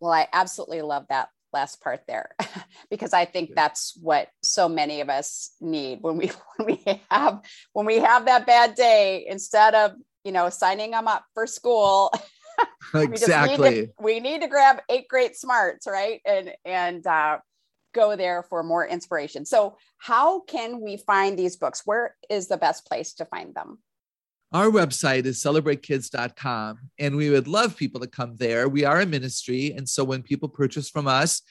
Well, 0.00 0.12
I 0.12 0.28
absolutely 0.32 0.82
love 0.82 1.06
that 1.10 1.28
last 1.52 1.80
part 1.82 2.00
there 2.06 2.30
because 2.90 3.12
i 3.12 3.24
think 3.24 3.54
that's 3.54 3.96
what 4.00 4.28
so 4.42 4.68
many 4.68 5.00
of 5.00 5.08
us 5.08 5.50
need 5.60 5.98
when 6.00 6.16
we 6.16 6.30
when 6.56 6.66
we 6.66 7.02
have 7.10 7.40
when 7.72 7.86
we 7.86 7.98
have 7.98 8.26
that 8.26 8.46
bad 8.46 8.74
day 8.74 9.26
instead 9.28 9.74
of 9.74 9.92
you 10.24 10.32
know 10.32 10.48
signing 10.48 10.90
them 10.92 11.08
up 11.08 11.24
for 11.34 11.46
school 11.46 12.12
exactly 12.94 13.58
we, 13.58 13.70
need 13.70 13.86
to, 13.86 13.92
we 14.00 14.20
need 14.20 14.42
to 14.42 14.48
grab 14.48 14.80
eight 14.88 15.08
great 15.08 15.36
smarts 15.36 15.86
right 15.86 16.20
and 16.24 16.52
and 16.64 17.06
uh 17.06 17.38
go 17.94 18.16
there 18.16 18.42
for 18.42 18.62
more 18.62 18.86
inspiration. 18.86 19.44
So, 19.44 19.76
how 19.98 20.40
can 20.40 20.80
we 20.80 20.96
find 20.96 21.38
these 21.38 21.56
books? 21.56 21.82
Where 21.84 22.16
is 22.30 22.48
the 22.48 22.56
best 22.56 22.86
place 22.86 23.14
to 23.14 23.24
find 23.24 23.54
them? 23.54 23.78
Our 24.50 24.68
website 24.68 25.26
is 25.26 25.42
celebratekids.com, 25.42 26.78
and 26.98 27.16
we 27.16 27.28
would 27.28 27.46
love 27.46 27.76
people 27.76 28.00
to 28.00 28.06
come 28.06 28.34
there. 28.36 28.66
We 28.66 28.82
are 28.82 29.00
a 29.00 29.06
ministry. 29.06 29.74
And 29.76 29.86
so 29.86 30.04
when 30.04 30.22
people 30.22 30.48
purchase 30.48 30.88
from 30.88 31.06
us, 31.06 31.42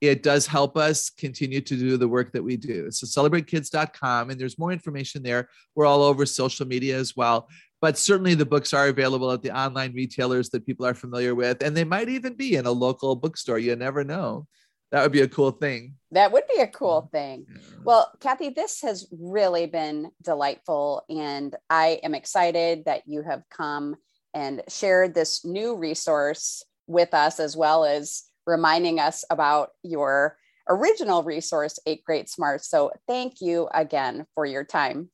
it 0.00 0.24
does 0.24 0.48
help 0.48 0.76
us 0.76 1.10
continue 1.10 1.60
to 1.60 1.76
do 1.76 1.96
the 1.96 2.08
work 2.08 2.32
that 2.32 2.42
we 2.42 2.56
do. 2.56 2.90
So 2.90 3.06
celebratekids.com, 3.06 4.30
and 4.30 4.40
there's 4.40 4.58
more 4.58 4.72
information 4.72 5.22
there. 5.22 5.48
We're 5.76 5.86
all 5.86 6.02
over 6.02 6.26
social 6.26 6.66
media 6.66 6.98
as 6.98 7.14
well. 7.14 7.48
But 7.80 7.96
certainly 7.96 8.34
the 8.34 8.46
books 8.46 8.74
are 8.74 8.88
available 8.88 9.30
at 9.30 9.42
the 9.42 9.56
online 9.56 9.94
retailers 9.94 10.50
that 10.50 10.66
people 10.66 10.86
are 10.86 10.94
familiar 10.94 11.36
with, 11.36 11.62
and 11.62 11.76
they 11.76 11.84
might 11.84 12.08
even 12.08 12.34
be 12.34 12.56
in 12.56 12.66
a 12.66 12.72
local 12.72 13.14
bookstore. 13.14 13.58
You 13.60 13.76
never 13.76 14.02
know. 14.02 14.48
That 14.90 15.02
would 15.02 15.12
be 15.12 15.20
a 15.20 15.28
cool 15.28 15.52
thing. 15.52 15.94
That 16.10 16.32
would 16.32 16.44
be 16.52 16.60
a 16.60 16.66
cool 16.66 17.08
thing. 17.12 17.46
Yeah. 17.48 17.58
Well, 17.84 18.12
Kathy, 18.20 18.48
this 18.48 18.82
has 18.82 19.06
really 19.12 19.66
been 19.66 20.10
delightful. 20.22 21.04
And 21.08 21.54
I 21.68 22.00
am 22.02 22.14
excited 22.14 22.84
that 22.86 23.02
you 23.06 23.22
have 23.22 23.44
come 23.50 23.96
and 24.34 24.62
shared 24.68 25.14
this 25.14 25.44
new 25.44 25.76
resource 25.76 26.64
with 26.86 27.14
us, 27.14 27.38
as 27.38 27.56
well 27.56 27.84
as 27.84 28.24
reminding 28.46 28.98
us 28.98 29.24
about 29.30 29.70
your 29.84 30.36
original 30.68 31.22
resource, 31.22 31.78
Eight 31.86 32.04
Great 32.04 32.28
Smarts. 32.28 32.68
So 32.68 32.90
thank 33.06 33.40
you 33.40 33.68
again 33.72 34.26
for 34.34 34.44
your 34.44 34.64
time. 34.64 35.10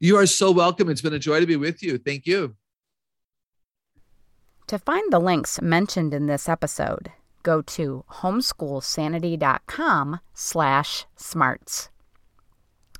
You 0.00 0.16
are 0.16 0.26
so 0.26 0.50
welcome. 0.50 0.88
It's 0.88 1.02
been 1.02 1.14
a 1.14 1.18
joy 1.18 1.40
to 1.40 1.46
be 1.46 1.56
with 1.56 1.82
you. 1.82 1.98
Thank 1.98 2.26
you. 2.26 2.56
To 4.68 4.78
find 4.78 5.12
the 5.12 5.18
links 5.18 5.60
mentioned 5.60 6.14
in 6.14 6.26
this 6.26 6.48
episode, 6.48 7.12
go 7.44 7.62
to 7.62 8.04
homeschoolsanity.com 8.10 10.18
slash 10.34 11.06
smarts. 11.14 11.90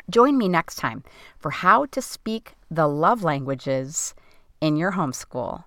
Join 0.09 0.39
me 0.39 0.49
next 0.49 0.77
time 0.77 1.03
for 1.37 1.51
how 1.51 1.87
to 1.87 2.01
speak 2.01 2.53
the 2.71 2.87
love 2.87 3.25
languages 3.25 4.15
in 4.61 4.77
your 4.77 4.93
homeschool. 4.93 5.65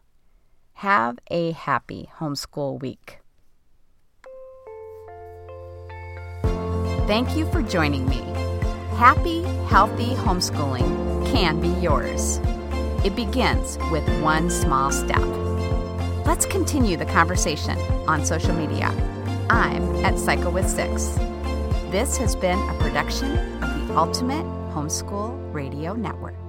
Have 0.75 1.19
a 1.29 1.51
happy 1.51 2.09
homeschool 2.19 2.81
week. 2.81 3.19
Thank 7.07 7.35
you 7.35 7.45
for 7.51 7.61
joining 7.61 8.07
me. 8.07 8.21
Happy, 8.95 9.41
healthy 9.69 10.15
homeschooling 10.15 11.29
can 11.31 11.59
be 11.59 11.69
yours. 11.81 12.39
It 13.03 13.15
begins 13.15 13.77
with 13.91 14.07
one 14.21 14.49
small 14.49 14.91
step. 14.91 15.46
Let's 16.27 16.45
continue 16.45 16.97
the 16.97 17.05
conversation 17.05 17.79
on 18.05 18.25
social 18.25 18.53
media. 18.53 18.87
I'm 19.49 20.03
at 20.03 20.19
Psycho 20.19 20.49
with 20.49 20.67
Six. 20.67 21.05
This 21.89 22.17
has 22.17 22.35
been 22.35 22.59
a 22.67 22.73
production 22.81 23.37
of 23.63 23.87
the 23.87 23.97
Ultimate 23.97 24.43
Homeschool 24.73 25.53
Radio 25.53 25.93
Network. 25.93 26.46